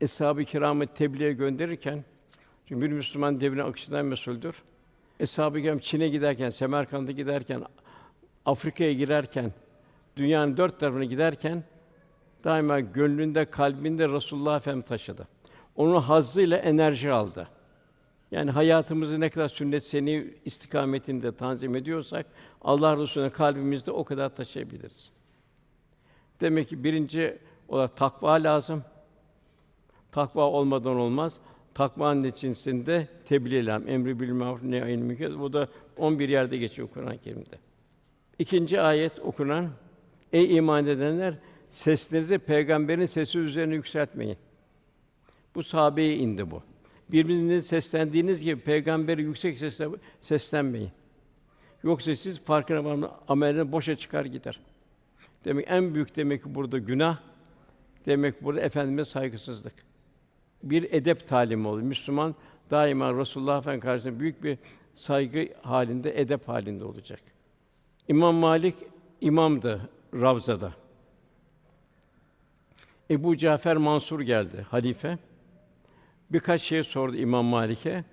[0.00, 2.04] Eshab-ı kiramı tebliğe gönderirken
[2.66, 4.62] çünkü bir Müslüman devrin akışından mesuldür.
[5.20, 7.64] Eshab-ı kiram Çin'e giderken, Semerkant'a giderken,
[8.44, 9.52] Afrika'ya girerken,
[10.16, 11.64] dünyanın dört tarafına giderken
[12.44, 15.28] daima gönlünde, kalbinde Resulullah Efendimiz taşıdı.
[15.76, 17.48] Onun hazzıyla enerji aldı.
[18.30, 22.26] Yani hayatımızı ne kadar sünnet seni istikametinde tanzim ediyorsak
[22.62, 25.10] Allah Resulü'ne kalbimizde o kadar taşıyabiliriz.
[26.40, 28.84] Demek ki birinci olarak takva lazım.
[30.12, 31.40] Takva olmadan olmaz.
[31.74, 33.88] Takvanın içerisinde tebliğ lazım.
[33.88, 35.40] Emri bil maruf nehy'in münker.
[35.40, 37.58] Bu da 11 yerde geçiyor Kur'an-ı Kerim'de.
[38.38, 39.68] İkinci ayet okunan
[40.32, 41.34] Ey iman edenler
[41.72, 44.36] seslerinizi peygamberin sesi üzerine yükseltmeyin.
[45.54, 46.62] Bu sahabeye indi bu.
[47.08, 49.88] Birbirinize seslendiğiniz gibi peygamberi yüksek sesle
[50.20, 50.90] seslenmeyin.
[51.84, 54.60] Yoksa siz farkına varmadan ameliniz boşa çıkar gider.
[55.44, 57.18] Demek en büyük demek ki burada günah.
[58.06, 59.74] Demek burada efendime saygısızlık.
[60.62, 61.86] Bir edep talimi oluyor.
[61.86, 62.34] Müslüman
[62.70, 64.58] daima Resulullah Efendimiz karşısında büyük bir
[64.92, 67.20] saygı halinde, edep halinde olacak.
[68.08, 68.74] İmam Malik
[69.20, 70.81] imamdı Ravza'da.
[73.12, 75.18] Ebu Cafer Mansur geldi halife.
[76.30, 78.04] Birkaç şey sordu İmam Malik'e.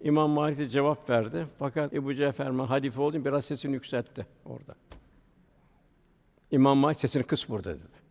[0.00, 1.46] İmam Malik de cevap verdi.
[1.58, 4.74] Fakat Ebu Cafer halife oldu biraz sesini yükseltti orada.
[6.50, 8.04] İmam Malik sesini kıs burada dedi.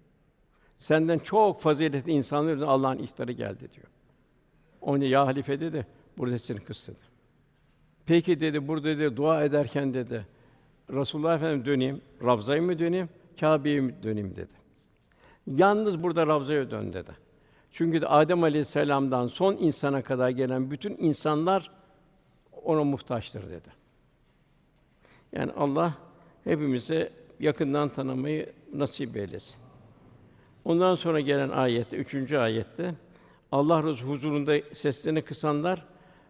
[0.77, 3.87] Senden çok faziletli insanlar Allah'ın ihtarı geldi diyor.
[4.81, 5.87] Onu ya halife dedi.
[6.17, 6.97] Burada sesini kıs dedi.
[8.05, 10.25] Peki dedi burada dedi dua ederken dedi
[10.89, 13.09] Resulullah Efendimiz döneyim, Ravza'ya mı döneyim,
[13.39, 14.62] Kâbe'ye mi döneyim dedi.
[15.47, 17.11] Yalnız burada Ravza'ya dön dedi.
[17.71, 21.71] Çünkü de Adem Aleyhisselam'dan son insana kadar gelen bütün insanlar
[22.51, 23.69] ona muhtaçtır dedi.
[25.31, 25.93] Yani Allah
[26.43, 29.55] hepimize yakından tanımayı nasip eylesin.
[30.65, 32.95] Ondan sonra gelen ayette, üçüncü ayette
[33.51, 35.85] Allah Resulü huzurunda seslerini kısanlar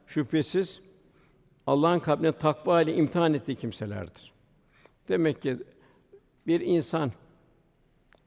[0.08, 0.82] şüphesiz
[1.68, 4.32] Allah'ın kalbine takva ile imtihan ettiği kimselerdir.
[5.10, 5.58] Demek ki
[6.48, 7.12] bir insan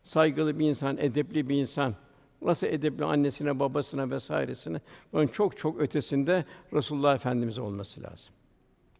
[0.07, 1.95] saygılı bir insan, edepli bir insan
[2.43, 4.81] nasıl edepli annesine, babasına vesairesine
[5.13, 8.35] bunun çok çok ötesinde Resulullah Efendimiz olması lazım.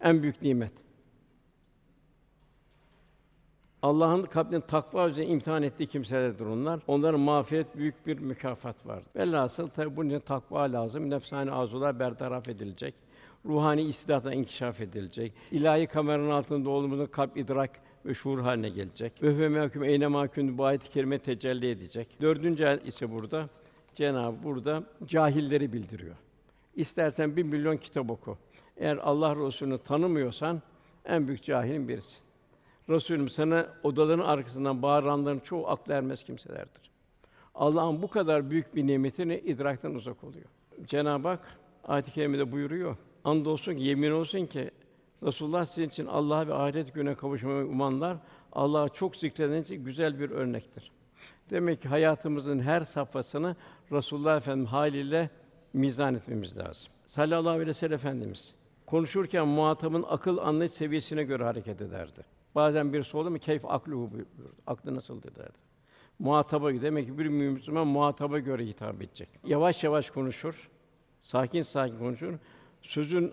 [0.01, 0.73] En büyük nimet.
[3.83, 6.81] Allah'ın kalbini takva üzerine imtihan ettiği kimselerdir onlar.
[6.87, 9.07] Onların mağfiret büyük bir mükafat vardır.
[9.17, 11.11] Velhasıl tabi bunun için takva lazım.
[11.11, 12.95] Nefsani arzular bertaraf edilecek.
[13.45, 15.33] Ruhani istidatlar inkişaf edilecek.
[15.51, 17.71] İlahi kameranın altında olduğumuzda kalp idrak
[18.07, 19.23] ve şuur haline gelecek.
[19.23, 22.09] Ve ve mehkum eyne mahkum bu ayet-i kerime tecelli edecek.
[22.21, 23.49] Dördüncü ayet ise burada
[23.95, 26.17] Cenab-ı burada cahilleri bildiriyor.
[26.77, 28.39] İstersen bir milyon kitap oku.
[28.77, 30.63] Eğer Allah Resulü'nü tanımıyorsan
[31.05, 32.19] en büyük cahilin birisi.
[32.89, 36.91] Resulüm sana odaların arkasından bağıranların çoğu aklı ermez kimselerdir.
[37.55, 40.47] Allah'ın bu kadar büyük bir nimetini idraktan uzak oluyor.
[40.87, 42.97] Cenab-ı Hak ayet-i kerimede buyuruyor.
[43.25, 44.71] Andolsun ki yemin olsun ki
[45.23, 48.17] Resulullah sizin için Allah'a ve ahiret gününe kavuşmayı umanlar
[48.53, 50.93] Allah'a çok zikreden için güzel bir örnektir.
[51.51, 53.57] Demek ki hayatımızın her safhasını
[53.93, 55.31] Resulullah Efendimiz haliyle
[55.73, 56.93] mizan etmemiz lazım.
[57.07, 58.55] Sallallahu aleyhi ve sellem Efendimiz
[58.87, 62.25] konuşurken muhatabın akıl anlayış seviyesine göre hareket ederdi.
[62.55, 64.53] Bazen bir sordu mu keyf akluhu buyurdu.
[64.67, 65.59] Aklı nasıldır derdi.
[66.19, 69.29] Muhataba demek ki bir Müslüman muhataba göre hitap edecek.
[69.45, 70.71] Yavaş yavaş konuşur.
[71.23, 72.35] Sakin sakin konuşur.
[72.83, 73.33] Sözün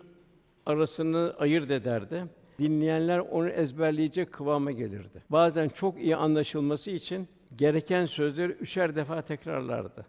[0.65, 2.23] arasını ayırt ederdi.
[2.59, 5.23] Dinleyenler onu ezberleyecek kıvama gelirdi.
[5.29, 10.05] Bazen çok iyi anlaşılması için gereken sözleri üçer defa tekrarlardı.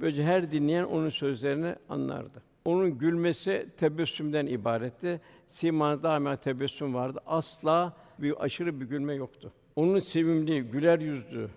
[0.00, 2.42] Böylece her dinleyen onun sözlerini anlardı.
[2.64, 5.20] Onun gülmesi tebessümden ibaretti.
[5.46, 7.20] Simanda daima tebessüm vardı.
[7.26, 9.52] Asla bir aşırı bir gülme yoktu.
[9.76, 11.48] Onun sevimli, güler yüzlü,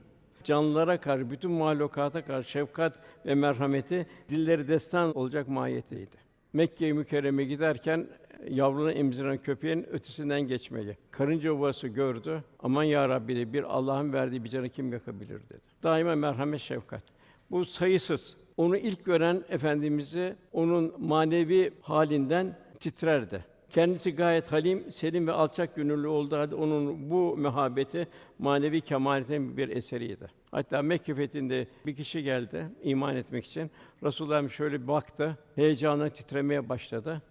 [0.44, 2.94] canlılara karşı, bütün mahlukata karşı şefkat
[3.26, 6.16] ve merhameti dilleri destan olacak mahiyetiydi.
[6.54, 8.08] Mekke-i Mükerreme giderken
[8.50, 10.98] yavrunu emziren köpeğin ötesinden geçmeyi.
[11.12, 12.44] Karınca ovası gördü.
[12.60, 15.62] Aman ya Rabbi dedi, bir Allah'ın verdiği bir canı kim yakabilir dedi.
[15.84, 17.04] Daima merhamet, şefkat.
[17.52, 18.38] Bu sayısız.
[18.58, 23.46] Onu ilk gören efendimizi onun manevi halinden titrerdi.
[23.70, 28.08] Kendisi gayet halim, selim ve alçak gönüllü olduğu halde onun bu mehabeti
[28.40, 30.28] manevi kemaletin bir eseriydi.
[30.52, 33.72] Hatta Mekke fethinde bir kişi geldi iman etmek için.
[34.04, 37.22] Resulullah şöyle baktı, heyecanla titremeye başladı.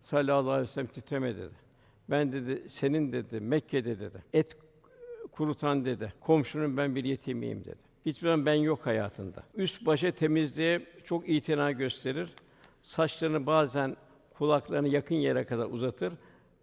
[0.00, 1.54] Sallallahu aleyhi ve sellem titreme dedi.
[2.10, 4.24] Ben dedi senin dedi Mekke'de dedi.
[4.32, 4.56] Et
[5.32, 6.12] kurutan dedi.
[6.20, 7.88] Komşunun ben bir yetimiyim dedi.
[8.06, 9.42] Hiçbir zaman ben yok hayatında.
[9.54, 12.28] Üst başa temizliğe çok itina gösterir.
[12.82, 13.96] Saçlarını bazen
[14.34, 16.12] kulaklarını yakın yere kadar uzatır.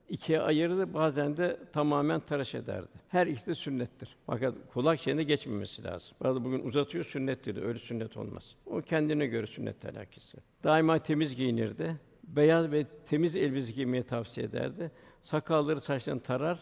[0.10, 2.88] ikiye ayırır, bazen de tamamen tıraş ederdi.
[3.10, 4.16] Her ikisi de sünnettir.
[4.26, 6.16] Fakat kulak şeyinde geçmemesi lazım.
[6.24, 7.64] Bazı bugün uzatıyor sünnettir.
[7.64, 8.56] Öyle sünnet olmaz.
[8.66, 10.38] O kendine göre sünnet telakisi.
[10.64, 11.96] Daima temiz giyinirdi.
[12.28, 14.92] Beyaz ve temiz elbise giymeyi tavsiye ederdi.
[15.22, 16.60] Sakalları, saçlarını tarar.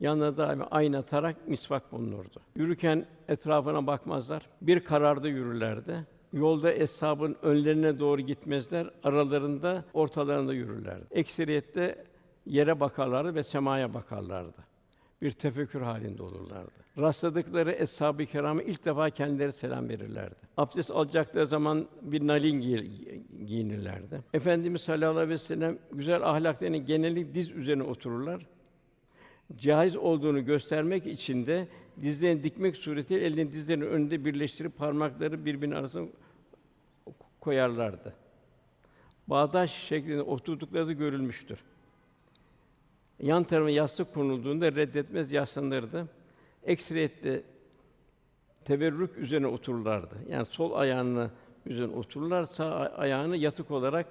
[0.00, 2.40] Yanına daima ayna tarak misvak bulunurdu.
[2.56, 4.48] Yürürken etrafına bakmazlar.
[4.62, 6.06] Bir kararda yürürlerdi.
[6.32, 11.06] Yolda eshabın önlerine doğru gitmezler, aralarında, ortalarında yürürlerdi.
[11.10, 12.04] Ekseriyette
[12.46, 14.75] yere bakarlardı ve semaya bakarlardı.
[15.22, 16.72] Bir tefekkür halinde olurlardı.
[16.98, 20.34] Rastladıkları eshab-ı kirama ilk defa kendileri selam verirlerdi.
[20.56, 22.60] Abdest alacakları zaman bir nalin
[23.46, 24.20] giyinirlerdi.
[24.34, 28.46] Efendimiz sallallahu aleyhi ve sellem güzel ahlaklarının geneli diz üzerine otururlar.
[29.56, 31.68] Caiz olduğunu göstermek için de
[32.02, 36.06] dizlerini dikmek suretiyle elini dizlerinin önünde birleştirip parmakları birbirinin arasına
[37.40, 38.14] koyarlardı.
[39.26, 41.58] Bağdaş şeklinde oturdukları da görülmüştür.
[43.22, 46.08] Yan tarafına yastık konulduğunda reddetmez yaslanırdı.
[46.64, 47.42] Ekseriyette
[48.64, 50.14] teverrük üzerine otururlardı.
[50.30, 51.30] Yani sol ayağını
[51.66, 54.06] üzerine otururlar, sağ ayağını yatık olarak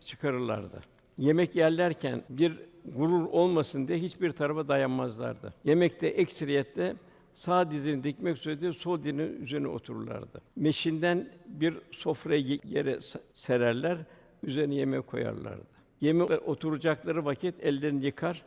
[0.00, 0.80] çıkarırlardı.
[1.18, 5.54] Yemek yerlerken bir gurur olmasın diye hiçbir tarafa dayanmazlardı.
[5.64, 6.96] Yemekte ekseriyette
[7.34, 10.40] sağ dizini dikmek suretiyle sol dizinin üzerine otururlardı.
[10.56, 12.98] Meşinden bir sofraya yere
[13.32, 13.98] sererler,
[14.42, 15.75] üzerine yemek koyarlardı.
[16.00, 18.42] Yemek oturacakları vakit ellerini yıkar,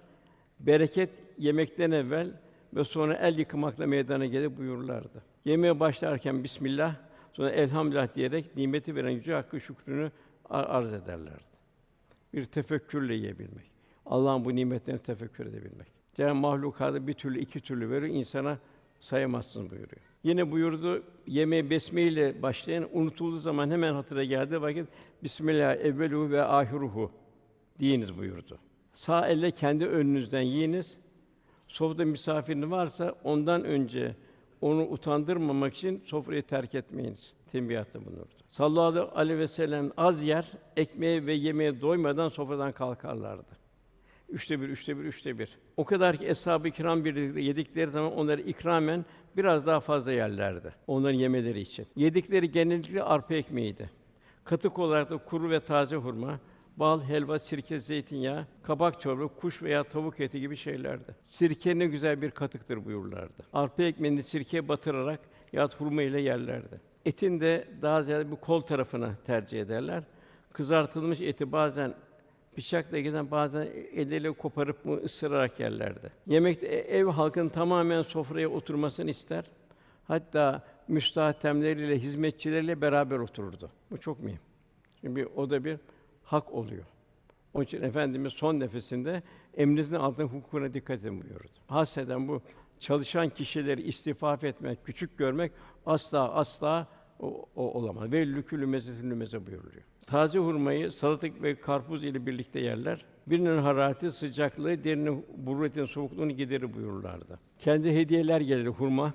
[0.59, 2.31] bereket yemekten evvel
[2.73, 5.23] ve sonra el yıkamakla meydana gelir buyururlardı.
[5.45, 6.95] Yemeğe başlarken Bismillah,
[7.33, 10.11] sonra Elhamdülillah diyerek nimeti veren yüce hakkı şükrünü
[10.49, 11.49] arz ederlerdi.
[12.33, 13.71] Bir tefekkürle yiyebilmek.
[14.05, 15.87] Allah'ın bu nimetlerini tefekkür edebilmek.
[16.13, 18.57] Cenab-ı mahlukatı bir türlü, iki türlü veriyor, insana
[18.99, 20.01] sayamazsın buyuruyor.
[20.23, 24.87] Yine buyurdu, yemeğe besme ile başlayan, unutulduğu zaman hemen hatıra geldi vakit
[25.23, 27.11] Bismillah evveluhu ve ahiruhu
[27.79, 28.59] diyiniz buyurdu.
[28.93, 30.97] Sağ elle kendi önünüzden yiyiniz.
[31.67, 34.15] Sofrada misafirin varsa ondan önce
[34.61, 37.33] onu utandırmamak için sofrayı terk etmeyiniz.
[37.51, 38.33] Tembihatta bulunurdu.
[38.49, 43.59] Sallallahu aleyhi ve sellem az yer, ekmeğe ve yemeğe doymadan sofradan kalkarlardı.
[44.29, 45.57] Üçte bir, üçte bir, üçte bir.
[45.77, 49.05] O kadar ki eshab-ı kiram birlikte yedikleri zaman onları ikramen
[49.37, 50.73] biraz daha fazla yerlerdi.
[50.87, 51.87] Onların yemeleri için.
[51.95, 53.89] Yedikleri genellikle arpa ekmeğiydi.
[54.43, 56.39] Katık olarak da kuru ve taze hurma,
[56.77, 61.15] Bal, helva, sirke, zeytinyağı, kabak çorba, kuş veya tavuk eti gibi şeylerdi.
[61.23, 63.43] Sirke ne güzel bir katıktır buyururlardı.
[63.53, 65.19] Arpa ekmeğini sirkeye batırarak
[65.53, 66.81] yahut hurma ile yerlerdi.
[67.05, 70.03] Etin de daha ziyade bu kol tarafına tercih ederler.
[70.53, 71.93] Kızartılmış eti bazen
[72.57, 76.11] bıçakla giden bazen eliyle koparıp mı ısırarak yerlerdi.
[76.27, 79.45] Yemekte e- ev halkının tamamen sofraya oturmasını ister.
[80.07, 83.69] Hatta müstahatemleriyle, hizmetçileriyle beraber otururdu.
[83.91, 84.39] Bu çok mühim.
[85.01, 85.77] Çünkü o da bir
[86.31, 86.83] hak oluyor.
[87.53, 89.23] Onun için Efendimiz son nefesinde
[89.57, 91.47] emrinizin altına hukukuna dikkat edin buyurdu.
[91.67, 92.41] Hasreden bu
[92.79, 95.51] çalışan kişileri istifaf etmek, küçük görmek
[95.85, 96.87] asla asla
[97.19, 98.11] o, o olamaz.
[98.11, 99.83] Ve lükülü mezetin meze buyuruluyor.
[100.07, 103.05] Taze hurmayı salatalık ve karpuz ile birlikte yerler.
[103.27, 107.39] Birinin harareti, sıcaklığı, diğerinin burretin soğukluğunu giderir buyururlardı.
[107.59, 109.13] Kendi hediyeler gelir hurma.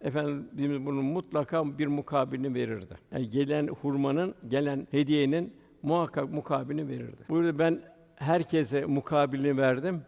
[0.00, 2.94] Efendimiz bunun mutlaka bir mukabilini verirdi.
[3.12, 5.52] Yani gelen hurmanın, gelen hediyenin
[5.84, 7.24] muhakkak mukabilini verirdi.
[7.28, 7.82] Burada ben
[8.16, 10.02] herkese mukabilini verdim.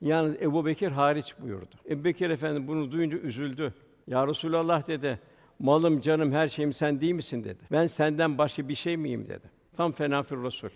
[0.00, 1.74] Yalnız Ebu Bekir hariç buyurdu.
[1.90, 3.74] Ebu Bekir Efendi bunu duyunca üzüldü.
[4.06, 5.20] Ya Resulallah dedi,
[5.58, 7.58] malım, canım, her şeyim sen değil misin dedi.
[7.72, 9.50] Ben senden başka bir şey miyim dedi.
[9.76, 10.68] Tam fenafir Resul.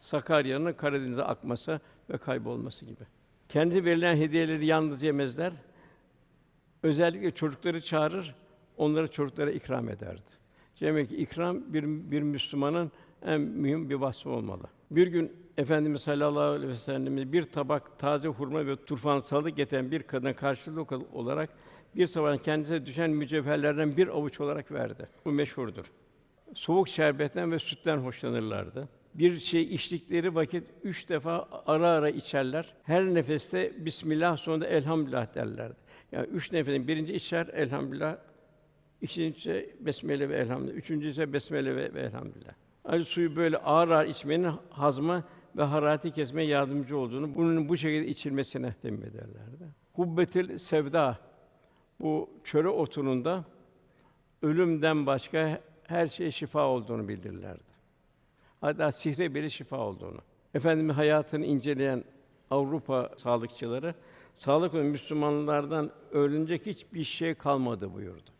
[0.00, 3.04] Sakarya'nın Karadeniz'e akması ve kaybolması gibi.
[3.48, 5.52] Kendi verilen hediyeleri yalnız yemezler.
[6.82, 8.34] Özellikle çocukları çağırır,
[8.76, 10.30] onları çocuklara ikram ederdi.
[10.80, 12.92] Demek ki ikram bir, bir Müslümanın
[13.26, 14.62] en mühim bir vasfı olmalı.
[14.90, 19.90] Bir gün Efendimiz sallallahu aleyhi ve sellem'e bir tabak taze hurma ve turfan salı getiren
[19.90, 21.50] bir kadına karşılık olarak
[21.96, 25.08] bir sabah kendisine düşen mücevherlerden bir avuç olarak verdi.
[25.24, 25.84] Bu meşhurdur.
[26.54, 28.88] Soğuk şerbetten ve sütten hoşlanırlardı.
[29.14, 32.74] Bir şey içtikleri vakit üç defa ara ara içerler.
[32.82, 35.76] Her nefeste Bismillah sonunda Elhamdülillah derlerdi.
[36.12, 38.16] Yani üç nefesin birinci içer Elhamdülillah,
[39.00, 42.52] ikinci Besmele ve Elhamdülillah, üçüncü ise Besmele ve Elhamdülillah.
[42.90, 45.24] Acı suyu böyle ağır ağır içmenin hazma
[45.56, 49.64] ve harareti kesmeye yardımcı olduğunu, bunun bu şekilde içilmesine temin ederlerdi.
[49.92, 51.18] Hubbetil sevda
[52.00, 53.44] bu çöre otununda
[54.42, 57.70] ölümden başka her şeye şifa olduğunu bildirirlerdi.
[58.60, 60.18] Hatta sihre bile şifa olduğunu.
[60.54, 62.04] Efendimiz hayatını inceleyen
[62.50, 63.94] Avrupa sağlıkçıları
[64.34, 68.30] sağlık ve Müslümanlardan ölünecek hiçbir şey kalmadı buyurdu.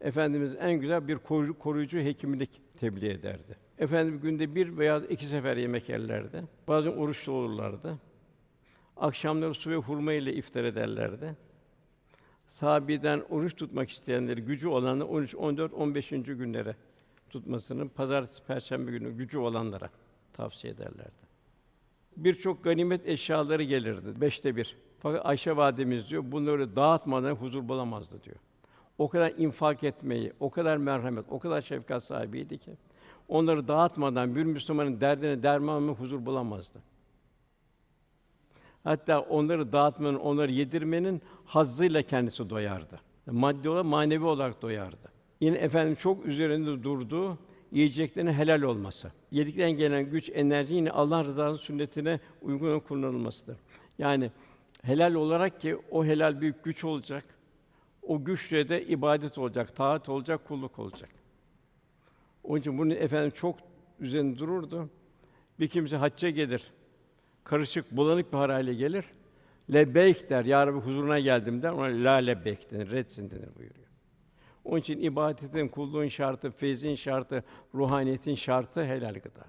[0.00, 1.18] Efendimiz en güzel bir
[1.58, 3.67] koruyucu hekimlik tebliğ ederdi.
[3.78, 6.44] Efendimiz günde bir veya iki sefer yemek yerlerdi.
[6.68, 7.98] Bazen oruçlu olurlardı.
[8.96, 11.36] Akşamları su ve hurma ile iftar ederlerdi.
[12.48, 16.10] Sahabeden oruç tutmak isteyenleri gücü olanı 13, 14, 15.
[16.10, 16.76] günlere
[17.30, 19.90] tutmasını pazartesi, perşembe günü gücü olanlara
[20.32, 21.28] tavsiye ederlerdi.
[22.16, 24.20] Birçok ganimet eşyaları gelirdi.
[24.20, 24.76] Beşte bir.
[24.98, 28.36] Fakat Ayşe validemiz diyor, bunları dağıtmadan huzur bulamazdı diyor.
[28.98, 32.76] O kadar infak etmeyi, o kadar merhamet, o kadar şefkat sahibiydi ki
[33.28, 36.78] onları dağıtmadan bir Müslümanın derdine derman ve huzur bulamazdı.
[38.84, 43.00] Hatta onları dağıtmanın, onları yedirmenin hazzıyla kendisi doyardı.
[43.26, 45.12] Maddi olarak, manevi olarak doyardı.
[45.40, 47.38] Yine efendim çok üzerinde durduğu
[47.72, 49.12] yiyeceklerin helal olması.
[49.30, 53.56] Yedikten gelen güç, enerji yine Allah rızası sünnetine uygun kullanılmasıdır.
[53.98, 54.30] Yani
[54.82, 57.24] helal olarak ki o helal büyük güç olacak.
[58.02, 61.10] O güçle de ibadet olacak, taat olacak, kulluk olacak.
[62.44, 63.58] Onun için bunu efendim çok
[64.00, 64.90] üzerinde dururdu.
[65.60, 66.72] Bir kimse hacca gelir.
[67.44, 69.04] Karışık, bulanık bir hale gelir.
[69.72, 71.70] Lebbeyk der, Ya Rabbi huzuruna geldim der.
[71.72, 73.88] Ona la lebbeyk denir, retsin denir buyuruyor.
[74.64, 79.44] Onun için ibadetin, kulluğun şartı, feyzin şartı, ruhaniyetin şartı helal gıda.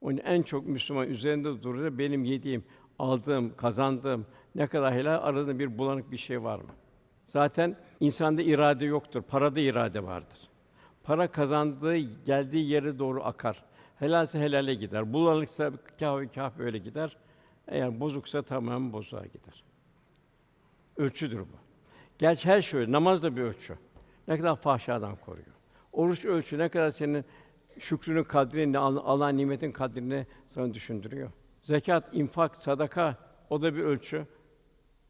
[0.00, 2.64] Onun en çok Müslüman üzerinde durur benim yediğim,
[2.98, 6.70] aldığım, kazandığım ne kadar helal aradığım bir bulanık bir şey var mı?
[7.26, 10.38] Zaten insanda irade yoktur, parada irade vardır.
[11.04, 13.64] Para kazandığı, geldiği yere doğru akar.
[13.98, 15.12] Helalse helale gider.
[15.12, 17.16] Bulanıksa kâh kâh böyle gider.
[17.68, 19.64] Eğer bozuksa tamamen bozuğa gider.
[20.96, 21.56] Ölçüdür bu.
[22.18, 22.92] Gerçi her şey öyle.
[22.92, 23.74] Namaz da bir ölçü.
[24.28, 25.46] Ne kadar fahşadan koruyor.
[25.92, 27.24] Oruç ölçü ne kadar senin
[27.78, 31.30] şükrünün kadrini, Allah nimetin kadrini sana düşündürüyor.
[31.60, 33.16] Zekat, infak, sadaka
[33.50, 34.26] o da bir ölçü.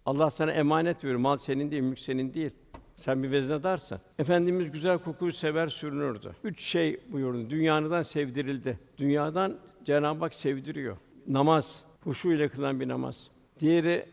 [0.06, 1.18] Allah sana emanet veriyor.
[1.18, 2.50] Mal senin değil, mülk senin değil.
[2.96, 3.98] Sen bir veznadarsın.
[4.18, 6.32] Efendimiz güzel kokuyu sever sürünürdü.
[6.44, 7.50] Üç şey buyurdu.
[7.50, 8.78] Dünyadan sevdirildi.
[8.98, 10.96] Dünyadan Cenab-ı Hak sevdiriyor.
[11.26, 13.30] Namaz, huşu ile kılınan bir namaz.
[13.60, 14.06] Diğeri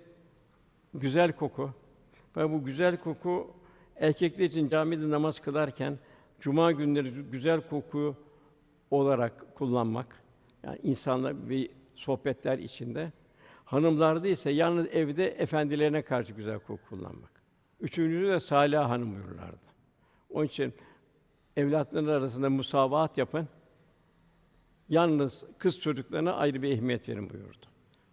[0.93, 1.71] güzel koku.
[2.37, 3.51] Ve bu güzel koku
[3.95, 5.97] erkekler için camide namaz kılarken
[6.39, 8.15] cuma günleri güzel koku
[8.91, 10.21] olarak kullanmak.
[10.63, 13.11] Yani insanla bir sohbetler içinde.
[13.65, 17.40] Hanımlarda ise yalnız evde efendilerine karşı güzel koku kullanmak.
[17.81, 19.57] Üçüncüsü de salih hanım buyururlardı.
[20.29, 20.73] Onun için
[21.57, 23.47] evlatların arasında musavaat yapın.
[24.89, 27.65] Yalnız kız çocuklarına ayrı bir ehemmiyet verin buyurdu.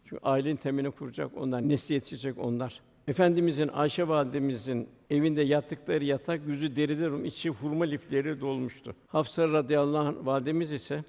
[0.04, 2.80] Çünkü ailenin temelini kuracak onlar, nesli yetişecek onlar.
[3.08, 8.94] Efendimizin Ayşe validemizin evinde yattıkları yatak yüzü deriden içi hurma lifleri dolmuştu.
[9.06, 11.04] Hafsa radıyallahu anh validemiz ise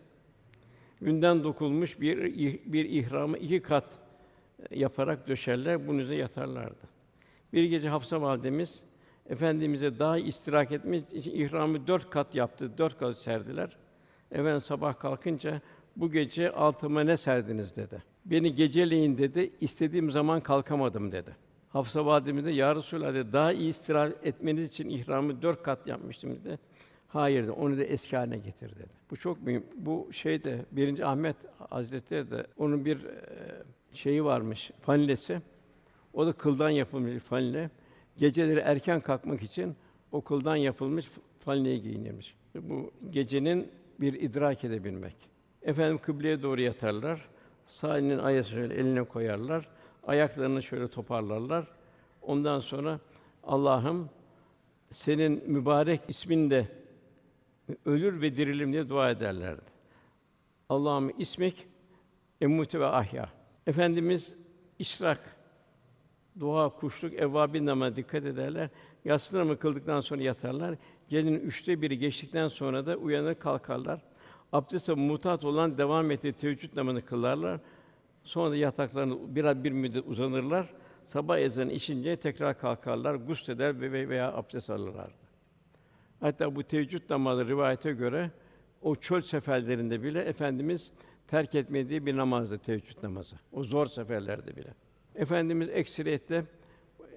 [1.01, 2.18] günden dokulmuş bir
[2.66, 3.86] bir ihramı iki kat
[4.72, 6.99] yaparak döşerler, bunun üzerine yatarlardı.
[7.54, 8.84] Bir gece Hafsa validemiz
[9.30, 13.78] efendimize daha istirahat etmek için ihramı dört kat yaptı, dört kat serdiler.
[14.32, 15.62] Efendim sabah kalkınca
[15.95, 18.04] bu gece altıma ne serdiniz dedi.
[18.26, 21.36] Beni geceleyin dedi, istediğim zaman kalkamadım dedi.
[21.70, 26.36] Hafsa validemiz de ya Resulallah dedi, daha iyi istirahat etmeniz için ihramı dört kat yapmıştım
[26.36, 26.60] dedi.
[27.08, 28.89] Hayır dedi, onu da eski haline getir dedi.
[29.12, 29.64] Bu çok mühim.
[29.76, 31.36] Bu şey de birinci Ahmet
[31.70, 33.06] Hazretleri de onun bir
[33.91, 35.41] şeyi varmış, fanilesi.
[36.14, 37.70] O da kıldan yapılmış fanile.
[38.18, 39.76] Geceleri erken kalkmak için
[40.12, 42.36] o kıldan yapılmış fanileyi giyinirmiş.
[42.55, 45.16] Bu gecenin bir idrak edebilmek.
[45.62, 47.30] Efendim kıbleye doğru yatarlar.
[47.66, 49.68] Sağ elinin ayası şöyle eline koyarlar.
[50.07, 51.68] Ayaklarını şöyle toparlarlar.
[52.22, 52.99] Ondan sonra
[53.43, 54.10] Allah'ım
[54.91, 56.68] senin mübarek isminle
[57.86, 59.62] ölür ve dirilim diye dua ederlerdi.
[60.70, 61.68] Allah'ım ismek
[62.41, 63.30] emutu ve ahya.
[63.68, 64.36] Efendimiz
[64.80, 65.20] işrak,
[66.40, 68.70] dua, kuşluk, evvabin namazına dikkat ederler.
[69.06, 70.76] Yatsı namazı kıldıktan sonra yatarlar.
[71.10, 74.02] Gecenin üçte biri geçtikten sonra da uyanır kalkarlar.
[74.52, 77.60] Abdeste mutat olan devam ettiği teheccüd namazını kılarlar.
[78.24, 80.74] Sonra da yataklarında biraz bir müddet uzanırlar.
[81.04, 85.30] Sabah ezanı işince tekrar kalkarlar, gusleder ve veya abdest alırlardı.
[86.20, 88.32] Hatta bu teheccüd namazı rivayete göre
[88.82, 90.92] o çöl seferlerinde bile efendimiz
[91.28, 93.36] terk etmediği bir namazdı teheccüd namazı.
[93.52, 94.74] O zor seferlerde bile.
[95.20, 96.45] Efendimiz ekseriyetle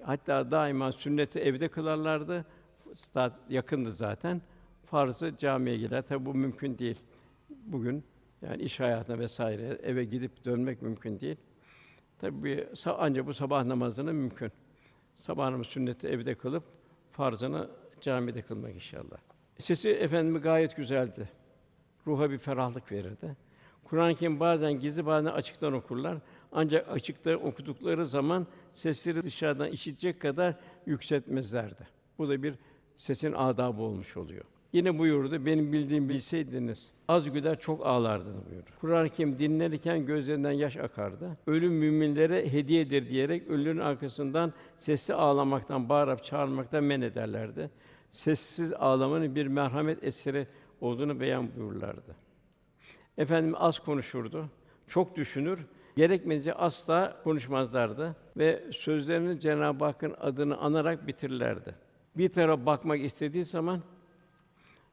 [0.01, 2.45] hatta daima sünneti evde kılarlardı.
[3.49, 4.41] Yakındı zaten.
[4.85, 6.01] Farzı camiye gider.
[6.01, 6.99] Tabi bu mümkün değil.
[7.49, 8.03] Bugün
[8.41, 11.37] yani iş hayatına vesaire eve gidip dönmek mümkün değil.
[12.19, 14.51] Tabi ancak bu sabah namazını mümkün.
[15.15, 16.63] Sabah namazı sünneti evde kılıp
[17.11, 17.69] farzını
[18.01, 19.17] camide kılmak inşallah.
[19.59, 21.29] Sesi efendimi gayet güzeldi.
[22.07, 23.35] Ruha bir ferahlık verirdi.
[23.83, 26.17] Kur'an-ı Kerim bazen gizli bazen açıktan okurlar.
[26.53, 31.87] Ancak açıkta okudukları zaman sesleri dışarıdan işitecek kadar yükseltmezlerdi.
[32.17, 32.55] Bu da bir
[32.95, 34.43] sesin adabı olmuş oluyor.
[34.73, 38.69] Yine buyurdu, benim bildiğim bilseydiniz, az güder çok ağlardınız buyurdu.
[38.81, 41.37] Kur'an-ı Kerim dinlerken gözlerinden yaş akardı.
[41.47, 47.69] Ölüm müminlere hediyedir diyerek ölünün arkasından sesli ağlamaktan, bağırıp çağırmaktan men ederlerdi.
[48.11, 50.47] Sessiz ağlamanın bir merhamet eseri
[50.81, 52.15] olduğunu beyan buyururlardı.
[53.17, 54.49] Efendim az konuşurdu,
[54.87, 55.59] çok düşünür,
[55.95, 61.75] gerekmedince asla konuşmazlardı ve sözlerini Cenab-ı Hakk'ın adını anarak bitirirlerdi.
[62.17, 63.81] Bir tarafa bakmak istediği zaman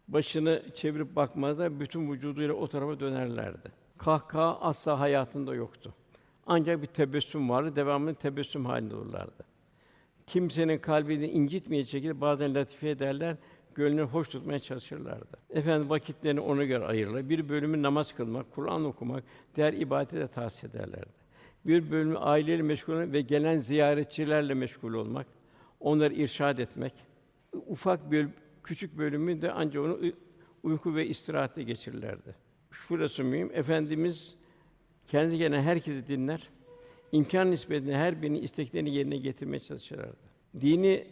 [0.08, 3.72] başını çevirip bakmazlar, bütün vücuduyla o tarafa dönerlerdi.
[3.98, 5.94] Kahkaha asla hayatında yoktu.
[6.46, 9.44] Ancak bir tebessüm vardı, devamlı tebessüm halinde olurlardı.
[10.26, 13.36] Kimsenin kalbini incitmeyecek şekilde bazen latife ederler,
[13.74, 15.36] gönlünü hoş tutmaya çalışırlardı.
[15.50, 17.28] Efendim vakitlerini ona göre ayırırlar.
[17.28, 19.24] Bir bölümü namaz kılmak, Kur'an okumak,
[19.56, 21.20] diğer ibadete de ederlerdi.
[21.66, 25.26] Bir bölümü aileyle meşgul olmak ve gelen ziyaretçilerle meşgul olmak,
[25.80, 26.92] onları irşad etmek.
[27.66, 28.28] Ufak bir
[28.64, 29.98] küçük bölümü de ancak onu
[30.62, 32.34] uyku ve istirahatte geçirirlerdi.
[32.70, 33.50] Şurası mühim.
[33.54, 34.36] Efendimiz
[35.06, 36.48] kendi gene herkesi dinler.
[37.12, 40.16] İmkan nispetinde her birinin isteklerini yerine getirmeye çalışırlardı.
[40.60, 41.06] Dini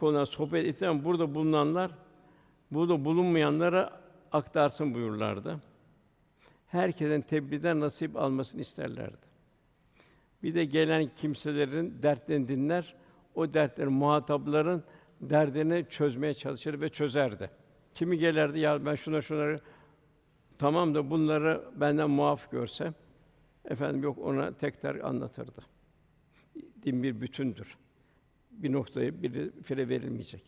[0.00, 1.90] konuda sohbet eten burada bulunanlar
[2.70, 4.00] burada bulunmayanlara
[4.32, 5.60] aktarsın buyurlardı.
[6.66, 9.30] Herkesin tebliğden nasip almasını isterlerdi.
[10.42, 12.94] Bir de gelen kimselerin dertlerini dinler,
[13.34, 14.82] o dertlerin muhatapların
[15.20, 17.50] derdini çözmeye çalışır ve çözerdi.
[17.94, 19.60] Kimi gelirdi ya ben şuna şunları
[20.58, 22.92] tamam da bunları benden muaf görse
[23.64, 25.62] efendim yok ona tek tek anlatırdı.
[26.82, 27.76] Din bir bütündür.
[28.50, 30.42] Bir noktaya bir fire verilmeyecek.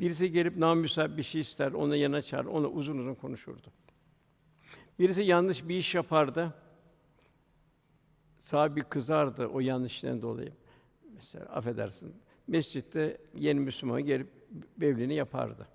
[0.00, 3.66] Birisi gelip namüsait bir şey ister, ona yana çağır, ona uzun uzun konuşurdu.
[4.98, 6.54] Birisi yanlış bir iş yapardı.
[8.38, 10.52] Sahibi kızardı o yanlıştan dolayı.
[11.14, 12.14] Mesela affedersin,
[12.46, 14.28] mescitte yeni Müslüman gelip
[14.76, 15.68] bevlini yapardı.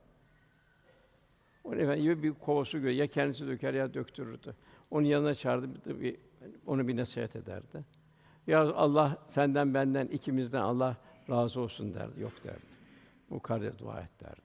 [1.63, 4.55] Onu efendim bir kovası göre ya kendisi döker ya döktürürdü.
[4.91, 6.15] Onun yanına çağırdı, bir,
[6.65, 7.85] onu bir nasihat ederdi.
[8.47, 10.97] Ya Allah senden benden ikimizden Allah
[11.29, 12.21] razı olsun derdi.
[12.21, 12.73] Yok derdi.
[13.29, 14.41] Bu kardeşe dua et derdi.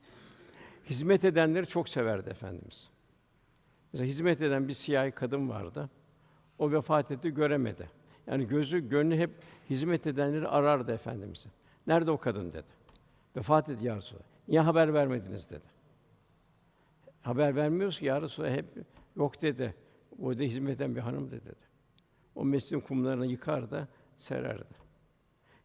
[0.90, 2.88] Hizmet edenleri çok severdi efendimiz.
[3.92, 5.90] Mesela hizmet eden bir siyahi kadın vardı.
[6.58, 7.90] O vefat etti, göremedi.
[8.26, 9.30] Yani gözü, gönlü hep
[9.70, 11.48] hizmet edenleri arardı efendimizi.
[11.86, 12.68] Nerede o kadın dedi.
[13.36, 14.24] Vefat etti ya Resulallah.
[14.48, 15.66] Niye haber vermediniz dedi.
[17.22, 18.66] Haber vermiyoruz ki ya Resulallah hep
[19.16, 19.74] yok dedi.
[20.22, 21.68] O da hizmet eden bir hanımdı dedi.
[22.34, 24.87] O mescidin kumlarını yıkar da sererdi.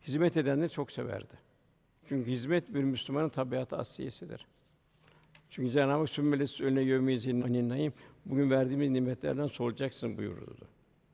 [0.03, 1.33] Hizmet edenleri çok severdi.
[2.09, 4.45] Çünkü hizmet bir Müslümanın tabiatı asliyesidir.
[5.49, 7.93] Çünkü Cenab-ı Hak önüne yevmiyezin anin
[8.25, 10.67] bugün verdiğimiz nimetlerden solacaksın buyurdu.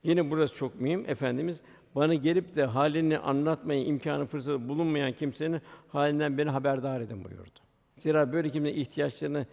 [0.04, 1.06] Yine burası çok mühim.
[1.08, 1.62] Efendimiz
[1.96, 7.60] bana gelip de halini anlatmaya imkanı fırsatı bulunmayan kimsenin halinden beni haberdar edin buyurdu.
[7.98, 9.46] Zira böyle kimsenin ihtiyaçlarını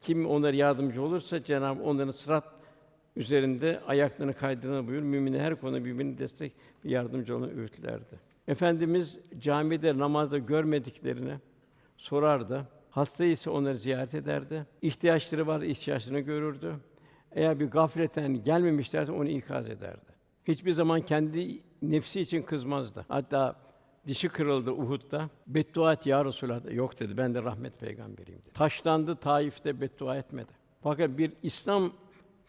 [0.00, 2.44] kim onlara yardımcı olursa Cenab-ı onların sırat
[3.16, 5.02] üzerinde ayaklarını kaydırana buyur.
[5.02, 6.52] Müminler her konuda birbirini destek
[6.84, 8.33] ve yardımcı olan öğütlerdi.
[8.48, 11.34] Efendimiz camide namazda görmediklerini
[11.96, 12.68] sorardı.
[12.90, 14.66] Hasta ise onları ziyaret ederdi.
[14.82, 16.76] İhtiyaçları var, ihtiyaçlarını görürdü.
[17.32, 20.14] Eğer bir gafletten gelmemişlerse onu ikaz ederdi.
[20.44, 23.04] Hiçbir zaman kendi nefsi için kızmazdı.
[23.08, 23.56] Hatta
[24.06, 25.30] dişi kırıldı Uhud'da.
[25.46, 26.72] Beddua et ya Resulallah.
[26.74, 27.16] Yok dedi.
[27.16, 28.52] Ben de rahmet peygamberiyim dedi.
[28.52, 30.52] Taşlandı Taif'te beddua etmedi.
[30.82, 31.92] Fakat bir İslam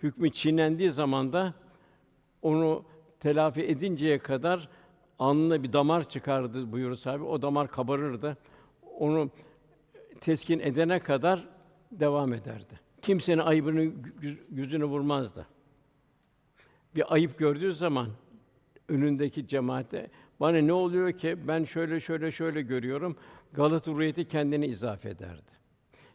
[0.04, 1.54] hükmü çiğnendiği zaman da
[2.42, 2.86] onu
[3.20, 4.70] telafi edinceye kadar
[5.20, 7.24] alnına bir damar çıkardı buyurur sahibi.
[7.24, 8.38] O damar kabarırdı.
[9.00, 9.30] Onu
[10.22, 11.48] teskin edene kadar
[11.92, 12.80] devam ederdi.
[13.02, 13.92] Kimsenin ayıbını
[14.52, 15.48] yüzünü vurmazdı.
[16.96, 18.08] Bir ayıp gördüğü zaman
[18.90, 20.10] önündeki cemaate
[20.40, 23.18] bana ne oluyor ki ben şöyle şöyle şöyle görüyorum.
[23.54, 25.56] Galata Ruhiyeti kendini izafe ederdi.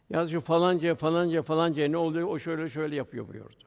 [0.09, 2.27] Ya şu falanca falanca falanca ne oluyor?
[2.27, 3.63] O şöyle şöyle yapıyor buyurdu.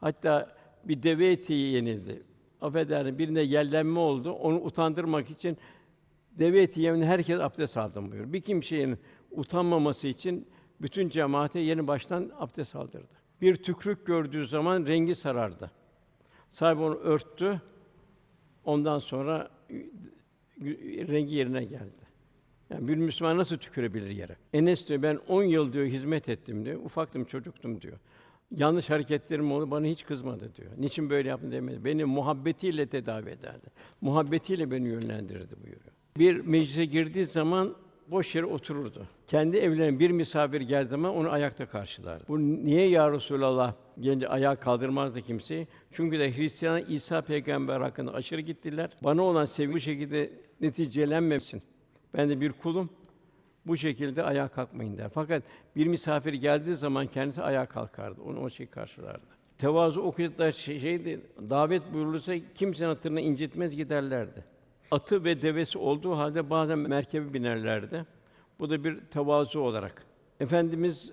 [0.00, 2.22] Hatta bir deve eti yenildi.
[2.60, 4.32] Affedersin birine yellenme oldu.
[4.32, 5.58] Onu utandırmak için
[6.38, 8.32] deve eti herkes abdest aldım buyur.
[8.32, 8.98] Bir kimsenin
[9.30, 10.46] utanmaması için
[10.80, 13.20] bütün cemaate yeni baştan abdest aldırdı.
[13.40, 15.70] Bir tükrük gördüğü zaman rengi sarardı.
[16.48, 17.62] Sahibi onu örttü.
[18.64, 19.50] Ondan sonra
[21.08, 22.10] rengi yerine geldi.
[22.70, 24.36] Yani bir Müslüman nasıl tükürebilir yere?
[24.52, 26.80] Enes diyor ben 10 yıl diyor hizmet ettim diyor.
[26.84, 27.98] Ufaktım, çocuktum diyor.
[28.56, 30.70] Yanlış hareketlerim oldu, bana hiç kızmadı diyor.
[30.78, 31.84] Niçin böyle yaptın demedi.
[31.84, 33.66] Beni muhabbetiyle tedavi ederdi.
[34.00, 35.92] Muhabbetiyle beni yönlendirdi buyuruyor.
[36.18, 37.74] Bir meclise girdiği zaman
[38.10, 39.06] boş yere otururdu.
[39.26, 42.24] Kendi evlerine bir misafir geldiği zaman onu ayakta karşılardı.
[42.28, 45.68] Bu niye ya Resulallah gelince ayağa kaldırmazdı kimseyi?
[45.90, 48.90] Çünkü de Hristiyan İsa peygamber hakkında aşırı gittiler.
[49.02, 50.30] Bana olan sevgi bu şekilde
[50.60, 51.62] neticelenmesin.
[52.14, 52.90] Ben de bir kulum.
[53.66, 55.08] Bu şekilde ayağa kalkmayın der.
[55.14, 55.42] Fakat
[55.76, 58.22] bir misafir geldiği zaman kendisi ayağa kalkardı.
[58.22, 59.26] Onu o şey karşılardı.
[59.58, 64.44] Tevazu o kadar şey, şeydi, davet buyurulursa kimsenin hatırını incitmez giderlerdi.
[64.90, 68.06] Atı ve devesi olduğu halde bazen merkebe binerlerdi.
[68.58, 70.06] Bu da bir tevazu olarak.
[70.40, 71.12] Efendimiz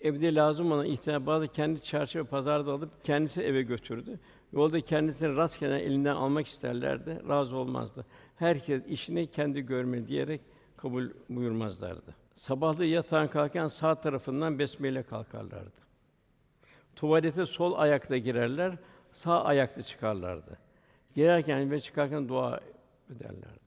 [0.00, 4.18] evde lazım olan ihtiyaç bazı kendi çarşı ve pazarda alıp kendisi eve götürdü.
[4.52, 8.06] Yolda kendisini rastgele elinden almak isterlerdi, razı olmazdı.
[8.36, 10.40] Herkes işini kendi görmeli diyerek
[10.82, 12.14] kabul buyurmazlardı.
[12.34, 15.80] Sabahlı yatağın kalkarken sağ tarafından besmele kalkarlardı.
[16.96, 18.78] Tuvalete sol ayakta girerler,
[19.12, 20.58] sağ ayakta çıkarlardı.
[21.14, 22.60] Girerken ve çıkarken dua
[23.10, 23.60] ederlerdi.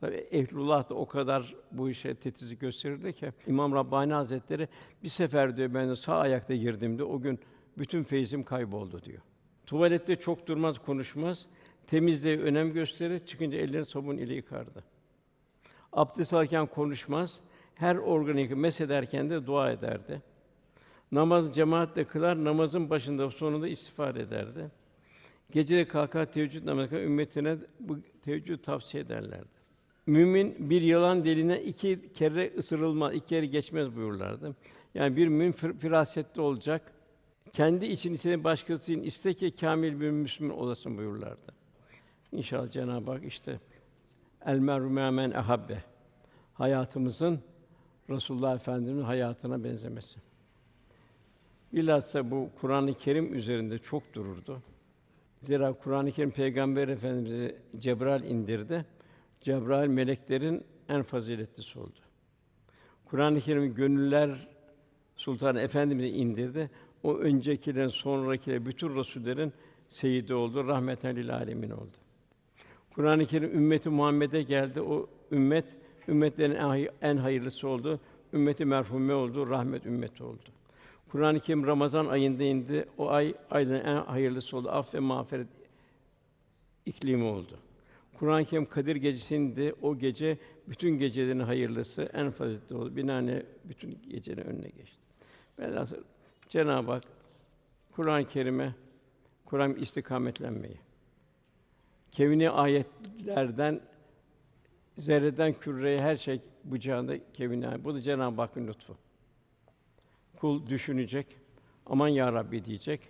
[0.00, 4.68] Tabi ehlullah da o kadar bu işe titizlik gösterirdi ki İmam Rabbani Hazretleri
[5.02, 7.38] bir sefer diyor ben sağ ayakta girdiğimde o gün
[7.78, 9.22] bütün feyzim kayboldu diyor.
[9.66, 11.46] Tuvalette çok durmaz, konuşmaz.
[11.86, 13.26] Temizliğe önem gösterir.
[13.26, 14.84] Çıkınca ellerini sabun ile yıkardı.
[15.92, 17.40] Abdest alırken konuşmaz.
[17.74, 20.22] Her organı mesederken de dua ederdi.
[21.12, 24.70] Namaz cemaatle kılar, namazın başında sonunda istifade ederdi.
[25.50, 29.60] Gece de kalkar teheccüd namazı ümmetine bu teheccüd tavsiye ederlerdi.
[30.06, 34.56] Mümin bir yalan deline iki kere ısırılma, iki kere geçmez buyurlardı.
[34.94, 36.92] Yani bir mümin fir- firasetli olacak.
[37.52, 41.52] Kendi için istediği başkası için iste ki kamil bir Müslüman olasın buyurlardı.
[42.32, 43.60] İnşallah Cenab-ı Hak işte
[44.46, 45.34] el meru men
[46.54, 47.40] hayatımızın
[48.10, 50.20] Resulullah Efendimiz'in hayatına benzemesi.
[51.72, 54.62] Bilhassa bu Kur'an-ı Kerim üzerinde çok dururdu.
[55.38, 58.84] Zira Kur'an-ı Kerim Peygamber Efendimize Cebrail indirdi.
[59.40, 61.98] Cebrail meleklerin en faziletlisi oldu.
[63.04, 64.48] Kur'an-ı Kerim gönüller
[65.16, 66.70] Sultan Efendimize indirdi.
[67.02, 69.52] O öncekilerin, sonrakilerin, bütün rasullerin
[69.88, 71.96] seyidi oldu, rahmeten lil alemin oldu.
[72.94, 74.80] Kur'an-ı Kerim ümmeti Muhammed'e geldi.
[74.80, 75.64] O ümmet
[76.08, 78.00] ümmetlerin en, hay- en hayırlısı oldu.
[78.32, 80.48] Ümmeti merhume oldu, rahmet ümmeti oldu.
[81.10, 82.84] Kur'an-ı Kerim Ramazan ayında indi.
[82.98, 84.70] O ay ayların en hayırlısı oldu.
[84.70, 85.46] Af ve mağfiret
[86.86, 87.58] iklimi oldu.
[88.18, 90.38] Kur'an-ı Kerim Kadir gecesinde o gece
[90.68, 92.96] bütün gecelerin hayırlısı, en faziletli oldu.
[92.96, 94.98] Binaenaleyh bütün gecenin önüne geçti.
[95.58, 95.96] Velhasıl
[96.48, 97.02] Cenab-ı Hak
[97.92, 98.74] Kur'an-ı Kerim'e
[99.44, 100.76] Kur'an istikametlenmeyi,
[102.12, 103.80] kevni ayetlerden
[104.98, 107.84] zerreden küreye her şey bucağında kevni ayet.
[107.84, 108.96] Bu da Cenab-ı Hakk'ın lütfu.
[110.36, 111.26] Kul düşünecek,
[111.86, 113.00] Aman ya Rabbi diyecek.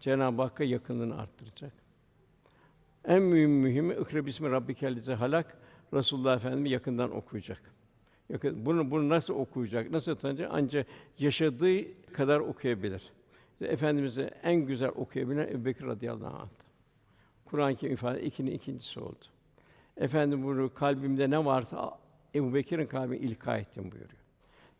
[0.00, 1.72] Cenab-ı Hakk'a yakınlığını arttıracak.
[3.04, 5.58] En mühim mühimi İkra bismi rabbikellezi halak
[5.94, 7.62] Resulullah Efendimiz yakından okuyacak.
[8.28, 9.90] Yakın, bunu bunu nasıl okuyacak?
[9.90, 10.50] Nasıl tanıyacak?
[10.52, 10.86] Ancak
[11.18, 13.02] yaşadığı kadar okuyabilir.
[13.52, 16.61] İşte Efendimiz'i en güzel okuyabilen Ebubekir radıyallahu anh.
[17.52, 19.24] Kur'an-ı Kerim ifade ikinin ikincisi oldu.
[19.96, 21.98] Efendim bunu kalbimde ne varsa
[22.34, 24.22] Ebu Bekir'in kalbine ilka ettim buyuruyor.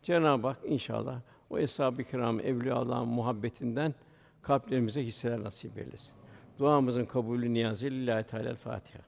[0.01, 3.93] Cenab-ı Hak inşallah o eshab-ı kiram, evliya Allah'ın muhabbetinden
[4.41, 6.13] kalplerimize hisseler nasip eylesin.
[6.59, 9.03] Duamızın kabulü niyazı lillahi teala Fatiha.